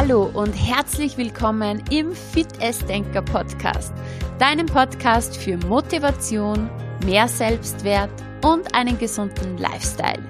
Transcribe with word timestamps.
Hallo 0.00 0.30
und 0.32 0.52
herzlich 0.52 1.18
willkommen 1.18 1.82
im 1.90 2.12
Fit 2.12 2.46
Denker 2.88 3.20
Podcast, 3.20 3.92
deinem 4.38 4.66
Podcast 4.66 5.36
für 5.36 5.56
Motivation, 5.56 6.70
mehr 7.04 7.26
Selbstwert 7.26 8.08
und 8.44 8.76
einen 8.76 8.96
gesunden 8.96 9.58
Lifestyle. 9.58 10.22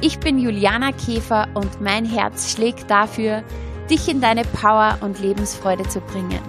Ich 0.00 0.18
bin 0.18 0.38
Juliana 0.38 0.92
Käfer 0.92 1.46
und 1.52 1.78
mein 1.82 2.06
Herz 2.06 2.50
schlägt 2.50 2.90
dafür, 2.90 3.42
dich 3.90 4.08
in 4.08 4.22
deine 4.22 4.44
Power 4.44 4.96
und 5.02 5.20
Lebensfreude 5.20 5.86
zu 5.86 6.00
bringen, 6.00 6.40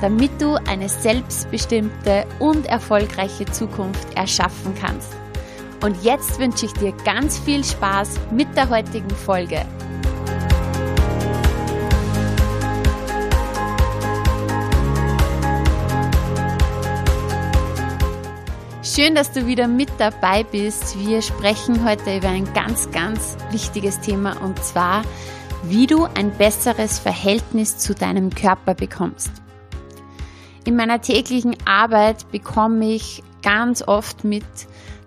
damit 0.00 0.30
du 0.40 0.54
eine 0.68 0.88
selbstbestimmte 0.88 2.24
und 2.38 2.66
erfolgreiche 2.66 3.46
Zukunft 3.46 4.14
erschaffen 4.14 4.76
kannst. 4.80 5.12
Und 5.82 6.00
jetzt 6.04 6.38
wünsche 6.38 6.66
ich 6.66 6.72
dir 6.74 6.92
ganz 7.04 7.40
viel 7.40 7.64
Spaß 7.64 8.20
mit 8.30 8.56
der 8.56 8.70
heutigen 8.70 9.10
Folge. 9.10 9.66
Schön, 18.92 19.14
dass 19.14 19.30
du 19.30 19.46
wieder 19.46 19.68
mit 19.68 19.88
dabei 19.98 20.42
bist. 20.42 20.98
Wir 20.98 21.22
sprechen 21.22 21.84
heute 21.88 22.16
über 22.16 22.28
ein 22.28 22.52
ganz, 22.54 22.90
ganz 22.90 23.36
wichtiges 23.52 24.00
Thema 24.00 24.42
und 24.42 24.58
zwar, 24.64 25.04
wie 25.62 25.86
du 25.86 26.06
ein 26.06 26.32
besseres 26.36 26.98
Verhältnis 26.98 27.78
zu 27.78 27.94
deinem 27.94 28.30
Körper 28.30 28.74
bekommst. 28.74 29.30
In 30.64 30.74
meiner 30.74 31.00
täglichen 31.00 31.56
Arbeit 31.66 32.32
bekomme 32.32 32.94
ich 32.94 33.22
ganz 33.42 33.86
oft 33.86 34.24
mit, 34.24 34.42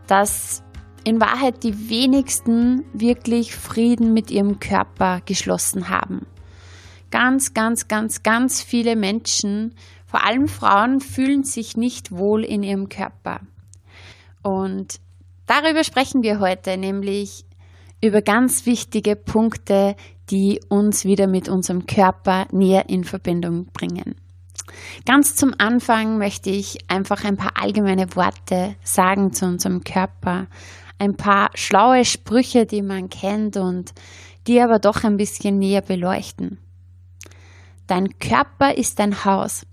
dass 0.07 0.63
in 1.03 1.19
Wahrheit 1.19 1.63
die 1.63 1.89
wenigsten 1.89 2.85
wirklich 2.93 3.53
Frieden 3.53 4.13
mit 4.13 4.31
ihrem 4.31 4.61
Körper 4.61 5.19
geschlossen 5.25 5.89
haben. 5.89 6.25
Ganz, 7.11 7.53
ganz, 7.53 7.89
ganz, 7.89 8.23
ganz 8.23 8.61
viele 8.61 8.95
Menschen, 8.95 9.75
vor 10.05 10.23
allem 10.23 10.47
Frauen, 10.47 11.01
fühlen 11.01 11.43
sich 11.43 11.75
nicht 11.75 12.13
wohl 12.13 12.45
in 12.45 12.63
ihrem 12.63 12.87
Körper. 12.87 13.41
Und 14.43 14.99
darüber 15.47 15.83
sprechen 15.83 16.21
wir 16.21 16.39
heute, 16.39 16.77
nämlich 16.77 17.45
über 18.01 18.21
ganz 18.21 18.65
wichtige 18.65 19.15
Punkte, 19.15 19.95
die 20.29 20.59
uns 20.69 21.05
wieder 21.05 21.27
mit 21.27 21.49
unserem 21.49 21.85
Körper 21.85 22.47
näher 22.51 22.89
in 22.89 23.03
Verbindung 23.03 23.67
bringen. 23.73 24.15
Ganz 25.05 25.35
zum 25.35 25.53
Anfang 25.57 26.17
möchte 26.17 26.49
ich 26.49 26.89
einfach 26.89 27.23
ein 27.23 27.37
paar 27.37 27.53
allgemeine 27.55 28.15
Worte 28.15 28.75
sagen 28.83 29.33
zu 29.33 29.45
unserem 29.45 29.83
Körper, 29.83 30.47
ein 30.99 31.15
paar 31.15 31.49
schlaue 31.55 32.05
Sprüche, 32.05 32.65
die 32.65 32.81
man 32.81 33.09
kennt 33.09 33.57
und 33.57 33.93
die 34.47 34.61
aber 34.61 34.79
doch 34.79 35.03
ein 35.03 35.17
bisschen 35.17 35.59
näher 35.59 35.81
beleuchten. 35.81 36.59
Dein 37.87 38.17
Körper 38.19 38.77
ist 38.77 38.99
dein 38.99 39.25
Haus. 39.25 39.65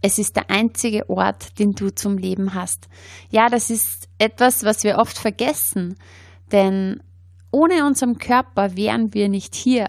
Es 0.00 0.18
ist 0.18 0.36
der 0.36 0.50
einzige 0.50 1.08
Ort, 1.10 1.58
den 1.58 1.72
du 1.72 1.90
zum 1.90 2.18
Leben 2.18 2.54
hast. 2.54 2.88
Ja, 3.30 3.48
das 3.48 3.70
ist 3.70 4.08
etwas, 4.18 4.64
was 4.64 4.84
wir 4.84 4.98
oft 4.98 5.18
vergessen, 5.18 5.96
denn 6.52 7.02
ohne 7.50 7.84
unseren 7.84 8.18
Körper 8.18 8.76
wären 8.76 9.12
wir 9.14 9.28
nicht 9.28 9.54
hier. 9.54 9.88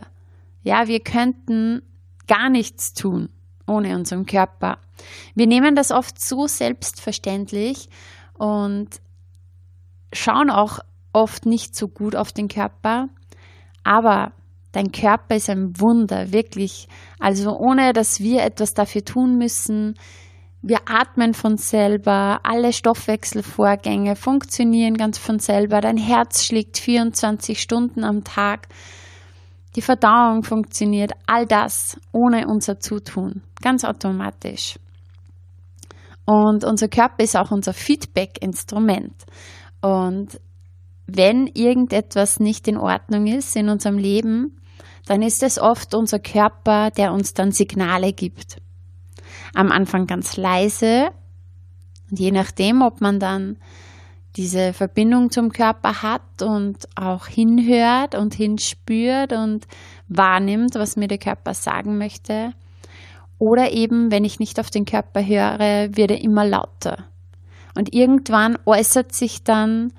Ja, 0.63 0.87
wir 0.87 0.99
könnten 0.99 1.81
gar 2.27 2.49
nichts 2.49 2.93
tun 2.93 3.29
ohne 3.69 3.95
unseren 3.95 4.25
Körper. 4.25 4.79
Wir 5.35 5.47
nehmen 5.47 5.75
das 5.75 5.91
oft 5.91 6.19
so 6.19 6.47
selbstverständlich 6.47 7.87
und 8.37 8.99
schauen 10.11 10.49
auch 10.49 10.79
oft 11.13 11.45
nicht 11.45 11.75
so 11.75 11.87
gut 11.87 12.15
auf 12.15 12.31
den 12.31 12.47
Körper, 12.47 13.07
aber 13.83 14.33
Dein 14.71 14.91
Körper 14.91 15.35
ist 15.35 15.49
ein 15.49 15.79
Wunder, 15.79 16.31
wirklich. 16.31 16.87
Also 17.19 17.57
ohne 17.57 17.93
dass 17.93 18.19
wir 18.19 18.43
etwas 18.43 18.73
dafür 18.73 19.03
tun 19.03 19.37
müssen. 19.37 19.95
Wir 20.61 20.79
atmen 20.87 21.33
von 21.33 21.57
selber, 21.57 22.41
alle 22.43 22.73
Stoffwechselvorgänge 22.73 24.15
funktionieren 24.15 24.95
ganz 24.95 25.17
von 25.17 25.39
selber. 25.39 25.79
Dein 25.79 25.97
Herz 25.97 26.43
schlägt 26.43 26.77
24 26.77 27.61
Stunden 27.61 28.03
am 28.03 28.23
Tag. 28.23 28.67
Die 29.75 29.81
Verdauung 29.81 30.43
funktioniert, 30.43 31.13
all 31.27 31.45
das 31.45 31.97
ohne 32.11 32.47
unser 32.47 32.79
Zutun, 32.79 33.41
ganz 33.61 33.85
automatisch. 33.85 34.77
Und 36.25 36.63
unser 36.63 36.89
Körper 36.89 37.23
ist 37.23 37.37
auch 37.37 37.51
unser 37.51 37.73
Feedback-Instrument. 37.73 39.13
Und 39.81 40.39
wenn 41.07 41.47
irgendetwas 41.47 42.39
nicht 42.39 42.67
in 42.67 42.77
Ordnung 42.77 43.27
ist 43.27 43.55
in 43.55 43.69
unserem 43.69 43.97
Leben, 43.97 44.58
dann 45.09 45.23
ist 45.23 45.41
es 45.41 45.57
oft 45.57 45.95
unser 45.95 46.19
Körper, 46.19 46.91
der 46.91 47.11
uns 47.13 47.33
dann 47.33 47.51
Signale 47.51 48.13
gibt. 48.13 48.61
Am 49.55 49.71
Anfang 49.71 50.05
ganz 50.05 50.37
leise 50.37 51.09
und 52.11 52.19
je 52.19 52.29
nachdem, 52.31 52.83
ob 52.83 53.01
man 53.01 53.19
dann 53.19 53.57
diese 54.35 54.71
Verbindung 54.71 55.31
zum 55.31 55.51
Körper 55.51 56.03
hat 56.03 56.43
und 56.43 56.87
auch 56.95 57.25
hinhört 57.25 58.13
und 58.13 58.35
hinspürt 58.35 59.33
und 59.33 59.65
wahrnimmt, 60.07 60.75
was 60.75 60.95
mir 60.95 61.07
der 61.07 61.17
Körper 61.17 61.55
sagen 61.55 61.97
möchte. 61.97 62.53
Oder 63.39 63.71
eben, 63.71 64.11
wenn 64.11 64.25
ich 64.25 64.39
nicht 64.39 64.59
auf 64.59 64.69
den 64.69 64.85
Körper 64.85 65.25
höre, 65.25 65.95
wird 65.95 66.11
er 66.11 66.21
immer 66.21 66.45
lauter. 66.45 67.05
Und 67.73 67.95
irgendwann 67.95 68.59
äußert 68.65 69.13
sich 69.13 69.43
dann 69.43 69.91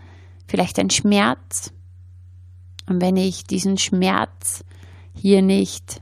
vielleicht 0.46 0.78
ein 0.78 0.90
Schmerz. 0.90 1.72
Und 2.88 3.02
wenn 3.02 3.16
ich 3.16 3.44
diesen 3.44 3.76
Schmerz 3.76 4.64
hier 5.14 5.42
nicht 5.42 6.00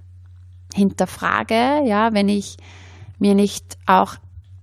hinterfrage, 0.75 1.83
ja, 1.87 2.13
wenn 2.13 2.29
ich 2.29 2.57
mir 3.19 3.35
nicht 3.35 3.77
auch 3.87 4.17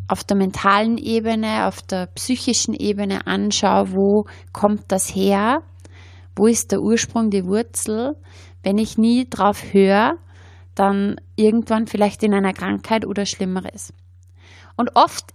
auf 0.07 0.23
der 0.23 0.37
mentalen 0.37 0.97
Ebene, 0.97 1.65
auf 1.65 1.81
der 1.81 2.07
psychischen 2.07 2.73
Ebene 2.73 3.25
anschaue, 3.27 3.91
wo 3.91 4.25
kommt 4.53 4.83
das 4.89 5.13
her, 5.15 5.63
wo 6.35 6.47
ist 6.47 6.71
der 6.71 6.81
Ursprung, 6.81 7.29
die 7.29 7.45
Wurzel, 7.45 8.15
wenn 8.63 8.77
ich 8.77 8.97
nie 8.97 9.27
drauf 9.29 9.73
höre, 9.73 10.17
dann 10.75 11.15
irgendwann 11.35 11.87
vielleicht 11.87 12.23
in 12.23 12.33
einer 12.33 12.53
Krankheit 12.53 13.05
oder 13.05 13.25
Schlimmeres. 13.25 13.93
Und 14.75 14.91
oft, 14.95 15.33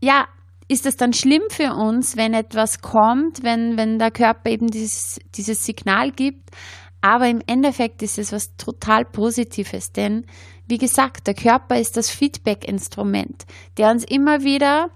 ja, 0.00 0.26
ist 0.68 0.86
es 0.86 0.96
dann 0.96 1.12
schlimm 1.12 1.42
für 1.50 1.74
uns, 1.74 2.16
wenn 2.16 2.32
etwas 2.32 2.80
kommt, 2.80 3.42
wenn, 3.42 3.76
wenn 3.76 3.98
der 3.98 4.10
Körper 4.10 4.50
eben 4.50 4.68
dieses, 4.68 5.18
dieses 5.34 5.64
Signal 5.64 6.12
gibt. 6.12 6.50
Aber 7.00 7.28
im 7.28 7.42
Endeffekt 7.46 8.02
ist 8.02 8.18
es 8.18 8.32
was 8.32 8.56
total 8.56 9.04
Positives, 9.04 9.92
denn 9.92 10.26
wie 10.66 10.78
gesagt, 10.78 11.26
der 11.26 11.34
Körper 11.34 11.78
ist 11.78 11.96
das 11.96 12.10
Feedback-Instrument, 12.10 13.46
der 13.76 13.90
uns 13.90 14.04
immer 14.04 14.42
wieder 14.42 14.90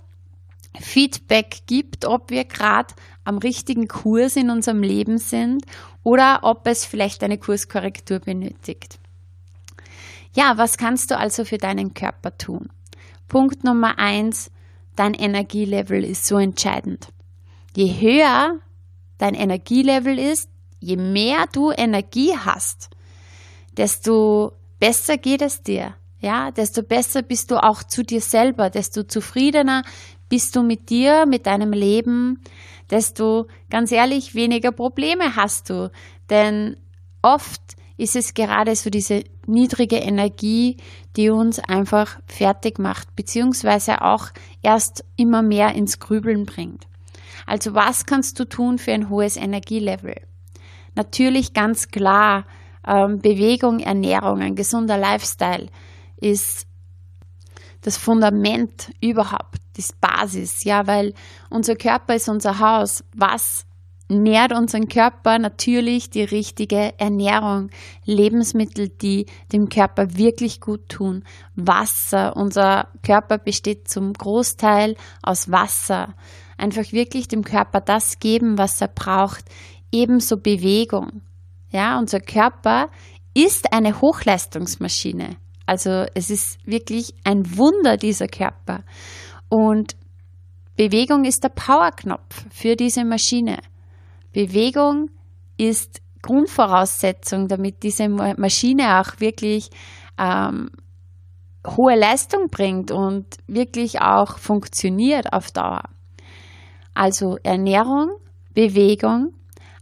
Feedback 0.79 1.63
gibt, 1.67 2.05
ob 2.05 2.31
wir 2.31 2.45
gerade 2.45 2.95
am 3.25 3.39
richtigen 3.39 3.89
Kurs 3.89 4.37
in 4.37 4.51
unserem 4.51 4.83
Leben 4.83 5.19
sind 5.19 5.65
oder 6.03 6.41
ob 6.43 6.67
es 6.67 6.85
vielleicht 6.85 7.23
eine 7.23 7.39
Kurskorrektur 7.39 8.19
benötigt. 8.19 8.99
Ja, 10.35 10.59
was 10.59 10.77
kannst 10.77 11.11
du 11.11 11.19
also 11.19 11.45
für 11.45 11.59
deinen 11.59 11.95
Körper 11.95 12.37
tun? 12.37 12.69
Punkt 13.29 13.65
Nummer 13.65 13.99
eins, 13.99 14.51
dein 14.97 15.15
Energielevel 15.15 16.05
ist 16.05 16.27
so 16.27 16.39
entscheidend. 16.39 17.09
Je 17.75 18.01
höher 18.01 18.59
dein 19.19 19.35
Energielevel 19.35 20.19
ist, 20.19 20.51
je 20.85 20.97
mehr 20.97 21.47
du 21.53 21.73
Energie 21.73 22.37
hast, 22.37 22.91
desto 23.77 24.53
besser 24.79 25.17
geht 25.17 25.43
es 25.43 25.63
dir. 25.63 25.95
Ja, 26.21 26.51
desto 26.51 26.83
besser 26.83 27.23
bist 27.23 27.51
du 27.51 27.63
auch 27.63 27.83
zu 27.83 28.03
dir 28.03 28.21
selber, 28.21 28.71
desto 28.71 29.03
zufriedener 29.03 29.83
bist 30.29 30.57
du 30.57 30.63
mit 30.63 30.89
dir, 30.91 31.27
mit 31.27 31.47
deinem 31.47 31.73
Leben, 31.73 32.41
desto 32.91 33.47
ganz 33.71 33.93
ehrlich 33.93 34.35
weniger 34.35 34.73
Probleme 34.73 35.37
hast 35.37 35.71
du. 35.71 35.91
Denn 36.31 36.77
oft 37.23 37.61
ist 37.97 38.17
es 38.17 38.35
gerade 38.35 38.75
so 38.75 38.91
diese 38.91 39.25
niedrige 39.47 39.97
Energie, 39.97 40.79
die 41.17 41.31
uns 41.31 41.59
einfach 41.61 42.19
fertig 42.27 42.79
macht, 42.79 43.15
beziehungsweise 43.17 44.03
auch 44.03 44.29
erst 44.63 45.05
immer 45.17 45.43
mehr 45.43 45.75
ins 45.75 45.99
Grübeln 45.99 46.47
bringt. 46.47 46.87
Also 47.47 47.75
was 47.75 48.07
kannst 48.07 48.39
du 48.41 48.45
tun 48.45 48.79
für 48.79 48.93
ein 48.93 49.09
hohes 49.11 49.37
Energielevel? 49.37 50.17
Natürlich 50.95 51.53
ganz 51.53 51.89
klar, 51.89 52.45
ähm, 52.87 53.19
Bewegung, 53.19 53.81
Ernährung, 53.81 54.41
ein 54.41 54.57
gesunder 54.57 54.99
Lifestyle 54.99 55.69
ist 56.17 56.67
das 57.81 57.97
Fundament 57.97 58.93
überhaupt, 59.01 59.59
die 59.77 59.85
Basis, 60.01 60.65
ja, 60.65 60.87
weil 60.87 61.13
unser 61.51 61.77
Körper 61.77 62.15
ist 62.15 62.29
unser 62.29 62.59
Haus. 62.59 63.05
Was 63.15 63.67
nährt 64.09 64.53
unseren 64.53 64.89
Körper 64.89 65.39
natürlich 65.39 66.11
die 66.11 66.23
richtige 66.23 66.99
Ernährung, 66.99 67.71
Lebensmittel, 68.05 68.89
die 68.89 69.27
dem 69.53 69.69
Körper 69.69 70.17
wirklich 70.17 70.61
gut 70.61 70.89
tun, 70.89 71.25
Wasser. 71.57 72.37
Unser 72.37 72.89
Körper 73.03 73.39
besteht 73.39 73.89
zum 73.89 74.13
Großteil 74.13 74.97
aus 75.23 75.51
Wasser. 75.51 76.15
Einfach 76.57 76.93
wirklich 76.93 77.29
dem 77.29 77.45
Körper 77.45 77.81
das 77.81 78.19
geben, 78.19 78.59
was 78.59 78.81
er 78.81 78.89
braucht. 78.89 79.45
Ebenso 79.95 80.39
Bewegung. 80.39 81.23
Ja, 81.71 82.01
unser 82.01 82.19
Körper 82.19 82.89
ist 83.33 83.73
eine 83.73 84.01
Hochleistungsmaschine. 84.01 85.37
Also 85.67 86.07
es 86.15 86.31
ist 86.31 86.59
wirklich 86.67 87.15
ein 87.23 87.57
Wunder 87.57 87.97
dieser 87.97 88.27
Körper. 88.27 88.83
Und 89.49 89.95
Bewegung 90.77 91.25
ist 91.25 91.45
der 91.45 91.51
Powerknopf 91.51 92.45
für 92.51 92.75
diese 92.75 93.05
Maschine. 93.05 93.59
Bewegung 94.33 95.11
ist 95.59 96.03
Grundvoraussetzung, 96.23 97.47
damit 97.47 97.85
diese 97.85 98.09
Maschine 98.09 99.01
auch 99.01 99.21
wirklich 99.21 99.71
ähm, 100.19 100.71
hohe 101.65 101.95
Leistung 101.95 102.49
bringt 102.51 102.91
und 102.91 103.27
wirklich 103.47 104.01
auch 104.01 104.39
funktioniert 104.39 105.33
auf 105.33 105.53
Dauer. 105.53 105.85
Also 106.95 107.39
Ernährung, 107.45 108.11
Bewegung, 108.55 109.35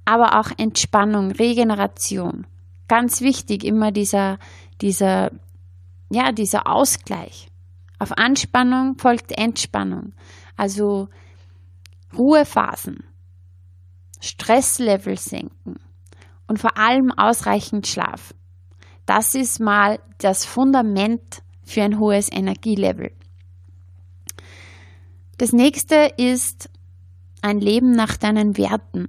aber 0.05 0.39
auch 0.41 0.51
Entspannung, 0.57 1.31
Regeneration. 1.33 2.47
Ganz 2.89 3.21
wichtig 3.21 3.65
immer 3.65 3.93
dieser, 3.93 4.39
dieser, 4.81 5.31
ja, 6.11 6.33
dieser 6.33 6.67
Ausgleich. 6.67 7.49
Auf 7.99 8.13
Anspannung 8.19 8.99
folgt 8.99 9.33
Entspannung. 9.33 10.13
Also 10.57 11.09
Ruhephasen, 12.17 13.05
Stresslevel 14.21 15.17
senken 15.17 15.77
und 16.47 16.59
vor 16.59 16.77
allem 16.77 17.13
ausreichend 17.13 17.87
Schlaf. 17.87 18.35
Das 19.07 19.35
ist 19.35 19.61
mal 19.61 19.99
das 20.19 20.45
Fundament 20.45 21.43
für 21.65 21.83
ein 21.83 21.99
hohes 21.99 22.31
Energielevel. 22.31 23.13
Das 25.39 25.53
nächste 25.53 26.13
ist 26.17 26.71
ein 27.41 27.59
Leben 27.59 27.93
nach 27.93 28.17
deinen 28.17 28.57
Werten. 28.57 29.09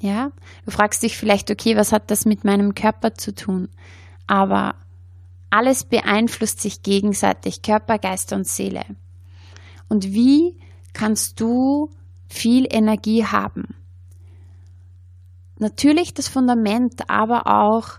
Ja, 0.00 0.30
du 0.64 0.70
fragst 0.70 1.02
dich 1.02 1.16
vielleicht, 1.16 1.50
okay, 1.50 1.76
was 1.76 1.92
hat 1.92 2.10
das 2.10 2.24
mit 2.24 2.44
meinem 2.44 2.74
Körper 2.74 3.14
zu 3.14 3.34
tun? 3.34 3.68
Aber 4.26 4.76
alles 5.50 5.84
beeinflusst 5.84 6.60
sich 6.60 6.82
gegenseitig, 6.82 7.62
Körper, 7.62 7.98
Geist 7.98 8.32
und 8.32 8.46
Seele. 8.46 8.84
Und 9.88 10.12
wie 10.12 10.56
kannst 10.92 11.40
du 11.40 11.90
viel 12.28 12.66
Energie 12.70 13.24
haben? 13.24 13.74
Natürlich 15.58 16.14
das 16.14 16.28
Fundament, 16.28 17.08
aber 17.08 17.46
auch 17.46 17.98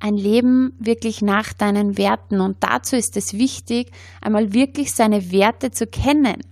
ein 0.00 0.16
Leben 0.16 0.72
wirklich 0.78 1.22
nach 1.22 1.52
deinen 1.52 1.96
Werten. 1.96 2.40
Und 2.40 2.58
dazu 2.60 2.96
ist 2.96 3.16
es 3.16 3.34
wichtig, 3.34 3.92
einmal 4.20 4.52
wirklich 4.52 4.92
seine 4.92 5.30
Werte 5.30 5.70
zu 5.70 5.86
kennen. 5.86 6.42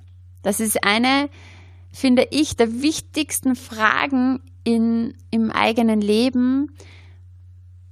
Das 0.43 0.61
ist 0.61 0.85
eine, 0.85 1.29
finde 1.93 2.27
ich, 2.31 2.57
der 2.57 2.83
wichtigsten 2.83 3.57
Fragen 3.57 4.41
in, 4.65 5.15
im 5.31 5.51
eigenen 5.51 6.01
Leben. 6.01 6.71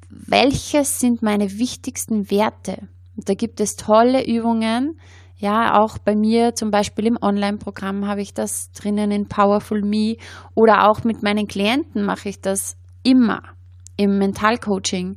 Welches 0.08 1.00
sind 1.00 1.22
meine 1.22 1.58
wichtigsten 1.58 2.31
Werte? 2.31 2.88
Und 3.16 3.28
da 3.28 3.34
gibt 3.34 3.60
es 3.60 3.76
tolle 3.76 4.26
Übungen. 4.26 4.98
Ja, 5.38 5.78
auch 5.78 5.98
bei 5.98 6.14
mir 6.14 6.54
zum 6.54 6.70
Beispiel 6.70 7.06
im 7.06 7.19
Online-Programm 7.20 8.06
habe 8.06 8.22
ich 8.22 8.32
das 8.32 8.72
drinnen 8.72 9.10
in 9.10 9.26
Powerful 9.26 9.82
Me 9.82 10.16
oder 10.54 10.88
auch 10.88 11.04
mit 11.04 11.22
meinen 11.22 11.46
Klienten 11.46 12.04
mache 12.04 12.31
ich 12.31 12.40
das 12.40 12.76
immer 13.02 13.43
im 13.96 14.19
Mentalcoaching. 14.19 15.16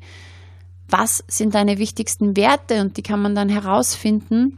Was 0.90 1.24
sind 1.28 1.56
deine 1.56 1.78
wichtigsten 1.78 2.36
Werte? 2.36 2.82
Und 2.82 2.98
die 2.98 3.04
kann 3.04 3.22
man 3.22 3.36
dann 3.36 3.48
herausfinden. 3.48 4.58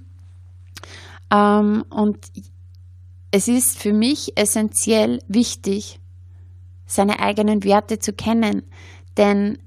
Ähm, 1.32 1.86
und 1.90 2.18
es 3.32 3.48
ist 3.48 3.80
für 3.80 3.94
mich 3.94 4.34
essentiell 4.36 5.20
wichtig, 5.28 6.00
seine 6.86 7.20
eigenen 7.20 7.64
Werte 7.64 8.00
zu 8.00 8.12
kennen. 8.12 8.64
Denn 9.18 9.58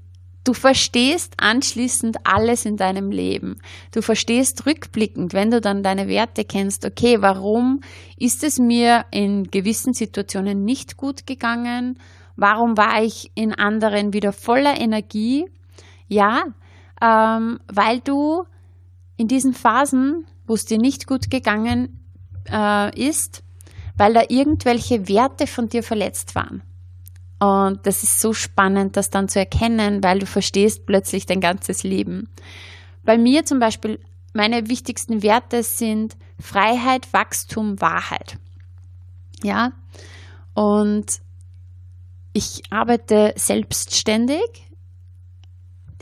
du 0.43 0.53
verstehst 0.53 1.33
anschließend 1.37 2.17
alles 2.23 2.65
in 2.65 2.77
deinem 2.77 3.09
Leben. 3.09 3.57
Du 3.91 4.03
verstehst 4.03 4.67
rückblickend, 4.67 5.33
wenn 5.33 5.49
du 5.49 5.59
dann 5.59 5.81
deine 5.81 6.07
Werte 6.07 6.45
kennst, 6.45 6.85
okay, 6.85 7.21
warum 7.21 7.81
ist 8.17 8.43
es 8.43 8.59
mir 8.59 9.05
in 9.11 9.45
gewissen 9.45 9.93
Situationen 9.93 10.63
nicht 10.63 10.97
gut 10.97 11.25
gegangen? 11.25 11.97
Warum 12.35 12.77
war 12.77 13.01
ich 13.01 13.31
in 13.33 13.53
anderen 13.53 14.13
wieder 14.13 14.31
voller 14.31 14.79
Energie? 14.79 15.45
Ja, 16.07 16.43
ähm, 17.01 17.59
weil 17.67 17.99
du 18.01 18.43
in 19.17 19.27
diesen 19.27 19.53
Phasen, 19.53 20.27
wo 20.45 20.53
es 20.53 20.65
dir 20.65 20.77
nicht 20.77 21.07
gut 21.07 21.31
gegangen 21.31 21.99
äh, 22.51 22.95
ist, 22.99 23.44
weil 23.97 24.13
da 24.13 24.23
irgendwelche 24.27 25.07
Werte 25.07 25.47
von 25.47 25.69
dir 25.69 25.83
verletzt 25.83 26.35
waren. 26.35 26.61
Und 27.39 27.85
das 27.85 28.03
ist 28.03 28.19
so 28.19 28.33
spannend, 28.33 28.97
das 28.97 29.09
dann 29.09 29.27
zu 29.27 29.39
erkennen, 29.39 30.03
weil 30.03 30.19
du 30.19 30.25
verstehst 30.25 30.85
plötzlich 30.85 31.25
dein 31.25 31.41
ganzes 31.41 31.83
Leben. 31.83 32.29
Bei 33.03 33.17
mir 33.17 33.45
zum 33.45 33.59
Beispiel, 33.59 33.99
meine 34.33 34.69
wichtigsten 34.69 35.21
Werte 35.21 35.63
sind 35.63 36.15
Freiheit, 36.39 37.11
Wachstum, 37.13 37.79
Wahrheit. 37.81 38.37
Ja, 39.43 39.73
und 40.53 41.19
ich 42.33 42.63
arbeite 42.69 43.33
selbstständig, 43.37 44.65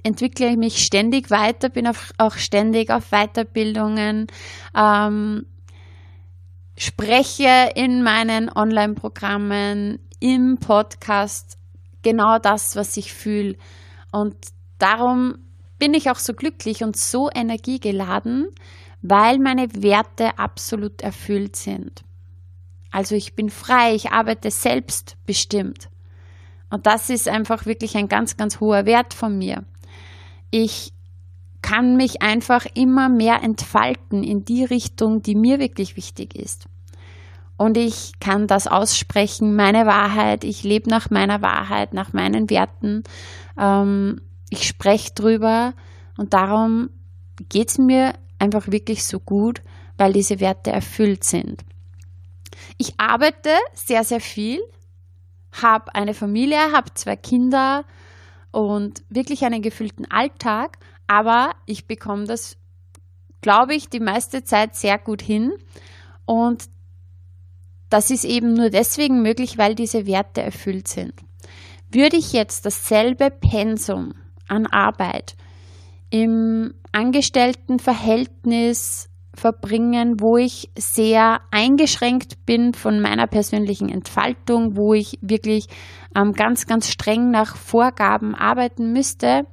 entwickle 0.04 0.56
mich 0.58 0.84
ständig 0.84 1.30
weiter, 1.30 1.70
bin 1.70 1.88
auch 2.18 2.34
ständig 2.34 2.90
auf 2.90 3.10
Weiterbildungen, 3.12 4.28
ähm, 4.76 5.46
spreche 6.78 7.72
in 7.76 8.04
meinen 8.04 8.50
Online-Programmen, 8.50 10.00
im 10.20 10.58
Podcast 10.58 11.58
genau 12.02 12.40
das, 12.40 12.76
was 12.76 12.98
ich 12.98 13.14
fühle. 13.14 13.58
Und 14.12 14.36
darum 14.78 15.36
bin 15.80 15.94
ich 15.94 16.10
auch 16.10 16.20
so 16.20 16.34
glücklich 16.34 16.84
und 16.84 16.96
so 16.96 17.30
energiegeladen, 17.34 18.48
weil 19.02 19.40
meine 19.40 19.68
Werte 19.84 20.38
absolut 20.40 21.02
erfüllt 21.02 21.56
sind. 21.56 22.04
Also 22.92 23.16
ich 23.16 23.36
bin 23.36 23.50
frei, 23.50 23.96
ich 23.96 24.12
arbeite 24.12 24.52
selbstbestimmt. 24.52 25.90
Und 26.70 26.86
das 26.86 27.10
ist 27.10 27.28
einfach 27.28 27.66
wirklich 27.66 27.98
ein 27.98 28.08
ganz, 28.08 28.38
ganz 28.38 28.60
hoher 28.60 28.86
Wert 28.86 29.14
von 29.14 29.38
mir. 29.38 29.66
Ich 30.52 30.94
kann 31.64 31.96
mich 31.96 32.22
einfach 32.22 32.68
immer 32.76 33.10
mehr 33.10 33.42
entfalten 33.42 34.24
in 34.24 34.46
die 34.46 34.64
Richtung, 34.64 35.24
die 35.24 35.34
mir 35.34 35.58
wirklich 35.58 35.98
wichtig 35.98 36.36
ist. 36.36 36.68
Und 37.58 37.78
ich 37.78 38.20
kann 38.20 38.46
das 38.46 38.68
aussprechen, 38.68 39.56
meine 39.56 39.86
Wahrheit, 39.88 40.44
ich 40.44 40.64
lebe 40.64 40.90
nach 40.90 41.10
meiner 41.10 41.42
Wahrheit, 41.42 41.94
nach 41.94 42.14
meinen 42.14 42.50
Werten. 42.52 43.04
Ähm, 43.58 44.22
ich 44.50 44.68
spreche 44.68 45.14
drüber 45.16 45.74
und 46.18 46.34
darum 46.34 46.90
geht 47.50 47.70
es 47.70 47.78
mir 47.78 48.14
einfach 48.38 48.68
wirklich 48.68 49.06
so 49.06 49.20
gut, 49.20 49.62
weil 49.98 50.14
diese 50.14 50.40
Werte 50.40 50.72
erfüllt 50.72 51.24
sind. 51.24 51.64
Ich 52.78 53.00
arbeite 53.00 53.50
sehr, 53.74 54.04
sehr 54.04 54.20
viel, 54.20 54.60
habe 55.54 55.96
eine 55.96 56.14
Familie, 56.14 56.72
habe 56.74 56.94
zwei 56.94 57.16
Kinder 57.16 57.86
und 58.52 59.04
wirklich 59.10 59.46
einen 59.46 59.62
gefüllten 59.62 60.10
Alltag, 60.12 60.78
aber 61.08 61.52
ich 61.66 61.88
bekomme 61.88 62.26
das, 62.26 62.58
glaube 63.42 63.76
ich, 63.76 63.90
die 63.90 64.00
meiste 64.00 64.44
Zeit 64.44 64.76
sehr 64.76 64.98
gut 64.98 65.22
hin. 65.22 65.54
Und 66.26 66.66
das 67.90 68.10
ist 68.10 68.26
eben 68.26 68.54
nur 68.54 68.70
deswegen 68.70 69.22
möglich, 69.22 69.58
weil 69.58 69.76
diese 69.76 70.08
Werte 70.08 70.42
erfüllt 70.42 70.88
sind. 70.88 71.14
Würde 71.92 72.18
ich 72.18 72.34
jetzt 72.34 72.66
dasselbe 72.66 73.30
Pensum 73.30 74.14
an 74.48 74.66
Arbeit 74.66 75.36
im 76.10 76.74
Angestelltenverhältnis 76.92 79.10
verbringen, 79.36 80.20
wo 80.20 80.38
ich 80.38 80.70
sehr 80.78 81.42
eingeschränkt 81.52 82.46
bin 82.46 82.74
von 82.74 83.00
meiner 83.00 83.28
persönlichen 83.28 83.90
Entfaltung, 83.90 84.78
wo 84.78 84.94
ich 84.94 85.18
wirklich 85.22 85.68
ähm, 86.16 86.34
ganz, 86.34 86.68
ganz 86.68 86.90
streng 86.90 87.32
nach 87.32 87.56
Vorgaben 87.56 88.36
arbeiten 88.36 88.94
müsste, 88.94 89.48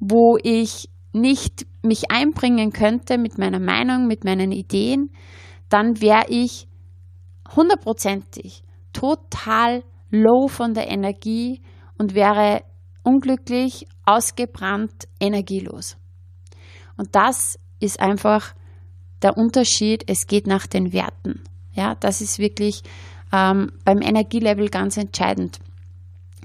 wo 0.00 0.38
ich 0.42 0.88
nicht 1.12 1.66
mich 1.82 2.10
einbringen 2.10 2.72
könnte 2.72 3.18
mit 3.18 3.38
meiner 3.38 3.60
Meinung, 3.60 4.06
mit 4.06 4.24
meinen 4.24 4.52
Ideen, 4.52 5.10
dann 5.68 6.00
wäre 6.00 6.26
ich 6.28 6.66
hundertprozentig 7.54 8.62
total 8.92 9.82
low 10.10 10.48
von 10.48 10.74
der 10.74 10.90
Energie 10.90 11.60
und 11.98 12.14
wäre 12.14 12.62
unglücklich, 13.02 13.86
ausgebrannt, 14.04 15.08
energielos. 15.20 15.96
Und 16.96 17.14
das 17.14 17.58
ist 17.80 18.00
einfach 18.00 18.54
der 19.22 19.36
Unterschied. 19.36 20.04
Es 20.06 20.26
geht 20.26 20.46
nach 20.46 20.66
den 20.66 20.92
Werten. 20.92 21.42
Ja, 21.72 21.94
das 21.94 22.20
ist 22.20 22.38
wirklich 22.38 22.82
ähm, 23.32 23.72
beim 23.84 24.00
Energielevel 24.02 24.68
ganz 24.68 24.96
entscheidend. 24.96 25.58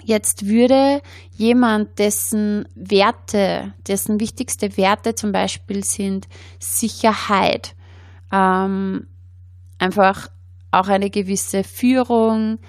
Jetzt 0.03 0.47
würde 0.47 1.01
jemand, 1.31 1.97
dessen 1.99 2.67
Werte, 2.75 3.73
dessen 3.87 4.19
wichtigste 4.19 4.75
Werte 4.77 5.15
zum 5.15 5.31
Beispiel 5.31 5.83
sind 5.83 6.27
Sicherheit, 6.59 7.75
ähm, 8.31 9.07
einfach 9.77 10.29
auch 10.71 10.87
eine 10.87 11.09
gewisse 11.09 11.63
Führung, 11.63 12.59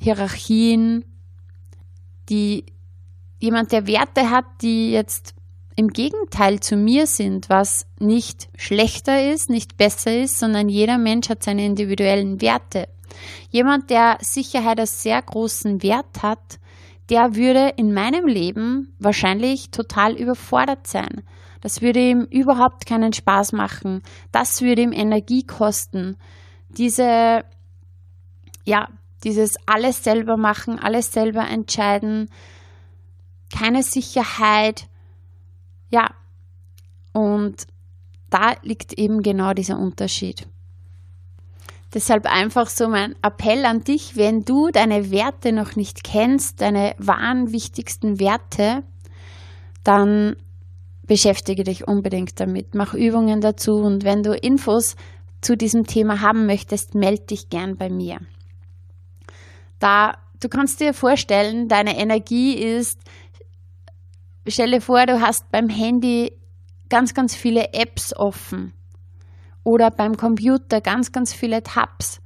Hierarchien, 0.00 1.04
die 2.28 2.64
jemand, 3.38 3.72
der 3.72 3.86
Werte 3.86 4.30
hat, 4.30 4.46
die 4.62 4.90
jetzt 4.90 5.34
im 5.76 5.88
Gegenteil 5.88 6.60
zu 6.60 6.76
mir 6.76 7.06
sind, 7.06 7.48
was 7.48 7.86
nicht 7.98 8.48
schlechter 8.56 9.32
ist, 9.32 9.50
nicht 9.50 9.76
besser 9.76 10.16
ist, 10.16 10.38
sondern 10.38 10.68
jeder 10.68 10.98
Mensch 10.98 11.28
hat 11.28 11.42
seine 11.42 11.64
individuellen 11.64 12.40
Werte. 12.40 12.88
Jemand, 13.50 13.90
der 13.90 14.18
Sicherheit 14.20 14.80
als 14.80 15.02
sehr 15.02 15.20
großen 15.20 15.82
Wert 15.82 16.22
hat, 16.22 16.58
der 17.12 17.36
würde 17.36 17.74
in 17.76 17.92
meinem 17.92 18.26
Leben 18.26 18.94
wahrscheinlich 18.98 19.70
total 19.70 20.14
überfordert 20.14 20.86
sein. 20.86 21.20
Das 21.60 21.82
würde 21.82 22.00
ihm 22.00 22.22
überhaupt 22.22 22.86
keinen 22.86 23.12
Spaß 23.12 23.52
machen. 23.52 24.02
Das 24.32 24.62
würde 24.62 24.80
ihm 24.80 24.94
Energie 24.94 25.44
kosten. 25.46 26.16
Diese, 26.70 27.44
ja, 28.64 28.88
dieses 29.24 29.56
alles 29.66 30.02
selber 30.02 30.38
machen, 30.38 30.78
alles 30.78 31.12
selber 31.12 31.46
entscheiden, 31.46 32.30
keine 33.54 33.82
Sicherheit. 33.82 34.88
Ja, 35.90 36.14
und 37.12 37.66
da 38.30 38.54
liegt 38.62 38.94
eben 38.94 39.22
genau 39.22 39.52
dieser 39.52 39.78
Unterschied. 39.78 40.48
Deshalb 41.94 42.24
einfach 42.26 42.68
so 42.68 42.88
mein 42.88 43.14
Appell 43.22 43.66
an 43.66 43.84
dich, 43.84 44.16
wenn 44.16 44.44
du 44.44 44.70
deine 44.70 45.10
Werte 45.10 45.52
noch 45.52 45.76
nicht 45.76 46.04
kennst, 46.04 46.62
deine 46.62 46.94
wahren 46.98 47.52
wichtigsten 47.52 48.18
Werte, 48.18 48.82
dann 49.84 50.36
beschäftige 51.06 51.64
dich 51.64 51.86
unbedingt 51.86 52.40
damit, 52.40 52.74
mach 52.74 52.94
Übungen 52.94 53.42
dazu 53.42 53.74
und 53.74 54.04
wenn 54.04 54.22
du 54.22 54.34
Infos 54.34 54.96
zu 55.42 55.56
diesem 55.56 55.86
Thema 55.86 56.20
haben 56.20 56.46
möchtest, 56.46 56.94
melde 56.94 57.26
dich 57.26 57.50
gern 57.50 57.76
bei 57.76 57.90
mir. 57.90 58.18
Da 59.78 60.14
du 60.40 60.48
kannst 60.48 60.80
dir 60.80 60.94
vorstellen, 60.94 61.68
deine 61.68 61.98
Energie 61.98 62.54
ist 62.54 62.98
stell 64.46 64.70
dir 64.70 64.80
vor, 64.80 65.04
du 65.04 65.20
hast 65.20 65.50
beim 65.50 65.68
Handy 65.68 66.32
ganz 66.88 67.12
ganz 67.12 67.34
viele 67.34 67.74
Apps 67.74 68.16
offen 68.16 68.72
oder 69.64 69.90
beim 69.90 70.16
Computer 70.16 70.80
ganz, 70.80 71.12
ganz 71.12 71.32
viele 71.32 71.62
Tabs. 71.62 72.20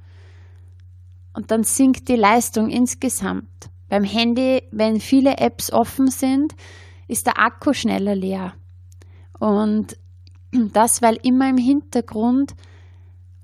Und 1.33 1.51
dann 1.51 1.63
sinkt 1.63 2.07
die 2.07 2.15
Leistung 2.15 2.69
insgesamt. 2.69 3.69
Beim 3.89 4.03
Handy, 4.03 4.63
wenn 4.71 4.99
viele 4.99 5.37
Apps 5.37 5.71
offen 5.71 6.07
sind, 6.07 6.55
ist 7.07 7.27
der 7.27 7.39
Akku 7.39 7.73
schneller 7.73 8.15
leer. 8.15 8.53
Und 9.39 9.97
das, 10.51 11.01
weil 11.01 11.17
immer 11.23 11.49
im 11.49 11.57
Hintergrund, 11.57 12.55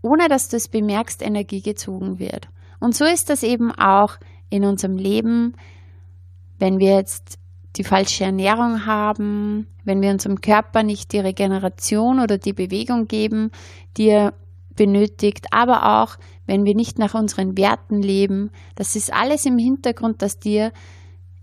ohne 0.01 0.27
dass 0.27 0.49
du 0.49 0.57
es 0.57 0.67
bemerkst, 0.67 1.21
Energie 1.21 1.61
gezogen 1.61 2.19
wird. 2.19 2.49
Und 2.79 2.95
so 2.95 3.05
ist 3.05 3.29
das 3.29 3.43
eben 3.43 3.71
auch 3.71 4.17
in 4.49 4.65
unserem 4.65 4.97
Leben, 4.97 5.55
wenn 6.59 6.79
wir 6.79 6.95
jetzt 6.95 7.37
die 7.75 7.83
falsche 7.83 8.23
Ernährung 8.23 8.85
haben, 8.85 9.67
wenn 9.83 10.01
wir 10.01 10.11
unserem 10.11 10.41
Körper 10.41 10.83
nicht 10.83 11.11
die 11.11 11.19
Regeneration 11.19 12.19
oder 12.19 12.37
die 12.37 12.53
Bewegung 12.53 13.07
geben, 13.07 13.51
die 13.97 14.09
er 14.09 14.33
benötigt, 14.75 15.47
aber 15.51 16.01
auch 16.01 16.17
wenn 16.45 16.65
wir 16.65 16.75
nicht 16.75 16.99
nach 16.99 17.13
unseren 17.13 17.57
Werten 17.57 18.01
leben. 18.01 18.51
Das 18.75 18.95
ist 18.95 19.13
alles 19.13 19.45
im 19.45 19.57
Hintergrund, 19.57 20.21
das 20.21 20.39
dir 20.39 20.71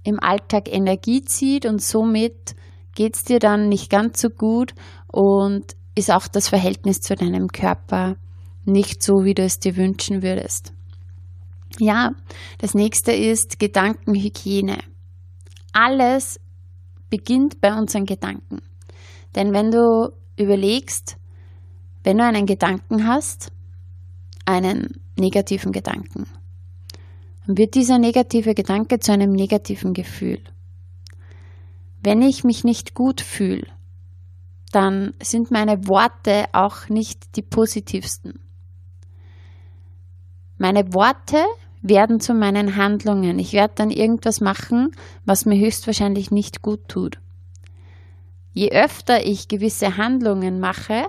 im 0.02 0.20
Alltag 0.20 0.72
Energie 0.72 1.22
zieht 1.22 1.66
und 1.66 1.82
somit 1.82 2.54
geht 2.94 3.16
es 3.16 3.24
dir 3.24 3.38
dann 3.38 3.68
nicht 3.68 3.90
ganz 3.90 4.20
so 4.20 4.30
gut 4.30 4.74
und 5.06 5.76
ist 5.94 6.10
auch 6.10 6.28
das 6.28 6.48
Verhältnis 6.48 7.00
zu 7.00 7.14
deinem 7.14 7.48
Körper 7.48 8.16
nicht 8.64 9.02
so, 9.02 9.24
wie 9.24 9.34
du 9.34 9.42
es 9.42 9.58
dir 9.58 9.76
wünschen 9.76 10.22
würdest. 10.22 10.72
Ja, 11.78 12.12
das 12.58 12.74
nächste 12.74 13.12
ist 13.12 13.58
Gedankenhygiene 13.58 14.78
alles 15.72 16.40
beginnt 17.08 17.60
bei 17.60 17.74
unseren 17.74 18.06
Gedanken. 18.06 18.62
Denn 19.34 19.52
wenn 19.52 19.70
du 19.70 20.12
überlegst, 20.36 21.16
wenn 22.02 22.18
du 22.18 22.24
einen 22.24 22.46
Gedanken 22.46 23.06
hast, 23.06 23.52
einen 24.44 25.00
negativen 25.16 25.72
Gedanken, 25.72 26.26
dann 27.46 27.58
wird 27.58 27.74
dieser 27.74 27.98
negative 27.98 28.54
Gedanke 28.54 28.98
zu 29.00 29.12
einem 29.12 29.32
negativen 29.32 29.92
Gefühl. 29.92 30.40
Wenn 32.02 32.22
ich 32.22 32.44
mich 32.44 32.64
nicht 32.64 32.94
gut 32.94 33.20
fühle, 33.20 33.66
dann 34.72 35.14
sind 35.22 35.50
meine 35.50 35.86
Worte 35.88 36.46
auch 36.52 36.88
nicht 36.88 37.36
die 37.36 37.42
positivsten. 37.42 38.40
Meine 40.58 40.92
Worte 40.94 41.44
werden 41.82 42.20
zu 42.20 42.34
meinen 42.34 42.76
Handlungen. 42.76 43.38
Ich 43.38 43.52
werde 43.52 43.74
dann 43.76 43.90
irgendwas 43.90 44.40
machen, 44.40 44.90
was 45.24 45.46
mir 45.46 45.58
höchstwahrscheinlich 45.58 46.30
nicht 46.30 46.62
gut 46.62 46.88
tut. 46.88 47.20
Je 48.52 48.70
öfter 48.72 49.24
ich 49.24 49.48
gewisse 49.48 49.96
Handlungen 49.96 50.60
mache, 50.60 51.06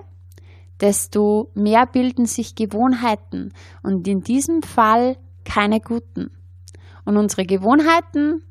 desto 0.80 1.50
mehr 1.54 1.86
bilden 1.86 2.26
sich 2.26 2.54
Gewohnheiten 2.54 3.52
und 3.82 4.06
in 4.08 4.20
diesem 4.20 4.62
Fall 4.62 5.16
keine 5.44 5.80
guten. 5.80 6.30
Und 7.04 7.16
unsere 7.16 7.44
Gewohnheiten 7.44 8.42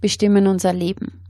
bestimmen 0.00 0.46
unser 0.46 0.72
Leben. 0.72 1.20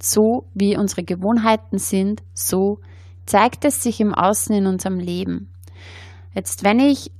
So 0.00 0.48
wie 0.54 0.76
unsere 0.76 1.04
Gewohnheiten 1.04 1.78
sind, 1.78 2.22
so 2.34 2.78
zeigt 3.26 3.64
es 3.64 3.82
sich 3.82 4.00
im 4.00 4.14
Außen 4.14 4.54
in 4.54 4.66
unserem 4.66 4.98
Leben. 4.98 5.50
Jetzt, 6.34 6.64
wenn 6.64 6.78
ich 6.78 7.10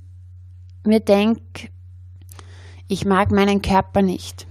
mir 0.83 0.99
denke, 0.99 1.69
ich 2.91 3.05
mag 3.05 3.31
meinen 3.31 3.61
Körper 3.61 4.01
nicht, 4.01 4.47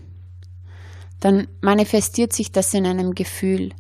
dann 1.21 1.47
manifestiert 1.61 2.33
sich 2.33 2.51
das 2.51 2.73
in 2.73 2.87
einem 2.87 3.15
Gefühl. 3.15 3.73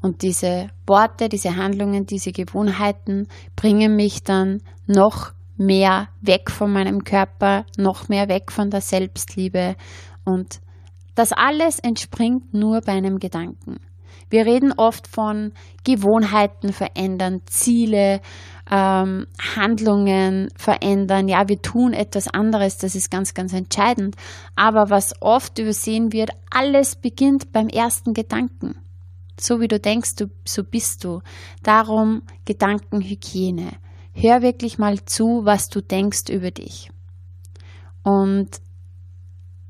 Und 0.00 0.22
diese 0.22 0.68
Worte, 0.86 1.28
diese 1.28 1.56
Handlungen, 1.56 2.06
diese 2.06 2.30
Gewohnheiten 2.30 3.26
bringen 3.56 3.96
mich 3.96 4.22
dann 4.22 4.62
noch 4.86 5.32
mehr 5.56 6.08
weg 6.20 6.48
von 6.52 6.72
meinem 6.72 7.02
Körper, 7.02 7.66
noch 7.76 8.08
mehr 8.08 8.28
weg 8.28 8.52
von 8.52 8.70
der 8.70 8.82
Selbstliebe. 8.82 9.74
Und 10.24 10.60
das 11.16 11.32
alles 11.32 11.80
entspringt 11.80 12.54
nur 12.54 12.82
bei 12.82 12.92
einem 12.92 13.18
Gedanken. 13.18 13.80
Wir 14.30 14.46
reden 14.46 14.72
oft 14.72 15.06
von 15.06 15.52
Gewohnheiten 15.84 16.72
verändern, 16.72 17.42
Ziele, 17.46 18.20
ähm, 18.70 19.26
Handlungen 19.56 20.48
verändern. 20.56 21.28
Ja, 21.28 21.48
wir 21.48 21.60
tun 21.60 21.92
etwas 21.92 22.28
anderes, 22.28 22.78
das 22.78 22.94
ist 22.94 23.10
ganz, 23.10 23.34
ganz 23.34 23.52
entscheidend. 23.52 24.16
Aber 24.56 24.90
was 24.90 25.14
oft 25.20 25.58
übersehen 25.58 26.12
wird, 26.12 26.30
alles 26.50 26.96
beginnt 26.96 27.52
beim 27.52 27.68
ersten 27.68 28.14
Gedanken. 28.14 28.76
So 29.38 29.60
wie 29.60 29.68
du 29.68 29.78
denkst, 29.78 30.16
du, 30.16 30.26
so 30.44 30.62
bist 30.62 31.04
du. 31.04 31.20
Darum 31.62 32.22
Gedankenhygiene. 32.44 33.72
Hör 34.14 34.42
wirklich 34.42 34.78
mal 34.78 35.04
zu, 35.04 35.44
was 35.44 35.68
du 35.68 35.80
denkst 35.80 36.30
über 36.30 36.50
dich. 36.50 36.90
Und 38.02 38.48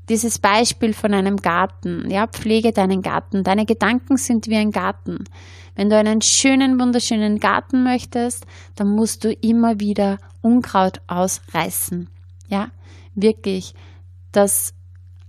dieses 0.09 0.39
Beispiel 0.39 0.93
von 0.93 1.13
einem 1.13 1.37
Garten, 1.37 2.09
ja, 2.09 2.27
pflege 2.27 2.71
deinen 2.71 3.01
Garten. 3.01 3.43
Deine 3.43 3.65
Gedanken 3.65 4.17
sind 4.17 4.47
wie 4.47 4.57
ein 4.57 4.71
Garten. 4.71 5.23
Wenn 5.75 5.89
du 5.89 5.97
einen 5.97 6.21
schönen, 6.21 6.79
wunderschönen 6.79 7.39
Garten 7.39 7.83
möchtest, 7.83 8.45
dann 8.75 8.89
musst 8.89 9.23
du 9.23 9.31
immer 9.31 9.79
wieder 9.79 10.17
Unkraut 10.41 11.01
ausreißen. 11.07 12.09
Ja, 12.47 12.69
wirklich. 13.15 13.73
Das 14.31 14.73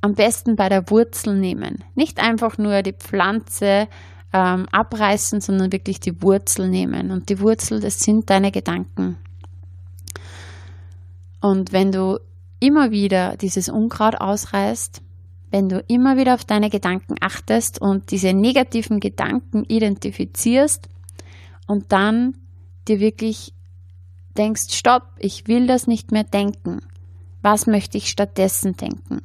am 0.00 0.14
besten 0.14 0.56
bei 0.56 0.68
der 0.68 0.90
Wurzel 0.90 1.34
nehmen. 1.34 1.82
Nicht 1.94 2.20
einfach 2.20 2.58
nur 2.58 2.82
die 2.82 2.92
Pflanze 2.92 3.88
ähm, 4.34 4.66
abreißen, 4.70 5.40
sondern 5.40 5.72
wirklich 5.72 6.00
die 6.00 6.20
Wurzel 6.20 6.68
nehmen. 6.68 7.10
Und 7.10 7.30
die 7.30 7.40
Wurzel, 7.40 7.80
das 7.80 8.00
sind 8.00 8.28
deine 8.28 8.50
Gedanken. 8.50 9.16
Und 11.40 11.72
wenn 11.72 11.92
du 11.92 12.18
immer 12.60 12.90
wieder 12.90 13.36
dieses 13.36 13.68
Unkraut 13.68 14.20
ausreißt, 14.20 15.02
wenn 15.50 15.68
du 15.68 15.84
immer 15.86 16.16
wieder 16.16 16.34
auf 16.34 16.44
deine 16.44 16.70
Gedanken 16.70 17.14
achtest 17.20 17.80
und 17.80 18.10
diese 18.10 18.32
negativen 18.32 19.00
Gedanken 19.00 19.64
identifizierst 19.64 20.88
und 21.66 21.92
dann 21.92 22.36
dir 22.88 23.00
wirklich 23.00 23.54
denkst, 24.36 24.74
stopp, 24.74 25.04
ich 25.18 25.46
will 25.46 25.66
das 25.66 25.86
nicht 25.86 26.12
mehr 26.12 26.24
denken. 26.24 26.80
Was 27.40 27.66
möchte 27.66 27.98
ich 27.98 28.08
stattdessen 28.08 28.76
denken? 28.76 29.22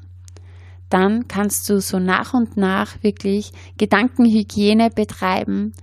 Dann 0.90 1.28
kannst 1.28 1.70
du 1.70 1.80
so 1.82 2.00
nach 2.00 2.34
und 2.34 2.58
nach 2.58 3.02
wirklich 3.04 3.52
Gedankenhygiene 3.78 4.90
betreiben 4.90 5.74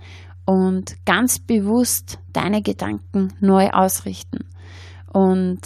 und 0.45 0.95
ganz 1.05 1.39
bewusst 1.39 2.19
deine 2.31 2.61
Gedanken 2.61 3.33
neu 3.39 3.69
ausrichten. 3.69 4.45
Und 5.11 5.59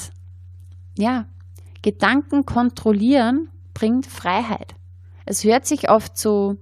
ja, 0.98 1.26
Gedanken 1.82 2.46
kontrollieren 2.46 3.50
bringt 3.74 4.06
Freiheit. 4.06 4.76
Es 5.26 5.44
hört 5.44 5.66
sich 5.66 5.90
oft 5.90 6.18
so, 6.18 6.58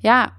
ja, 0.00 0.32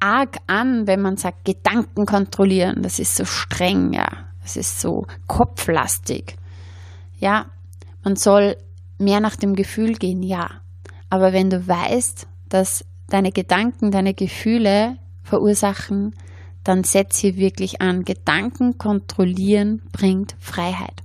arg 0.00 0.38
an, 0.46 0.86
wenn 0.86 1.00
man 1.00 1.16
sagt, 1.16 1.44
Gedanken 1.44 2.06
kontrollieren. 2.06 2.82
Das 2.82 2.98
ist 2.98 3.16
so 3.16 3.24
streng, 3.24 3.92
ja. 3.92 4.08
Das 4.42 4.56
ist 4.56 4.80
so 4.80 5.06
kopflastig. 5.26 6.36
Ja, 7.18 7.46
man 8.02 8.16
soll 8.16 8.56
mehr 8.98 9.20
nach 9.20 9.36
dem 9.36 9.54
Gefühl 9.54 9.94
gehen, 9.94 10.22
ja. 10.22 10.50
Aber 11.08 11.32
wenn 11.32 11.48
du 11.48 11.66
weißt, 11.66 12.26
dass 12.48 12.84
deine 13.08 13.32
Gedanken, 13.32 13.90
deine 13.90 14.12
Gefühle 14.12 14.98
verursachen, 15.22 16.14
dann 16.64 16.84
setz 16.84 17.18
hier 17.18 17.36
wirklich 17.36 17.80
an. 17.80 18.04
Gedanken 18.04 18.76
kontrollieren 18.76 19.82
bringt 19.92 20.36
Freiheit. 20.38 21.02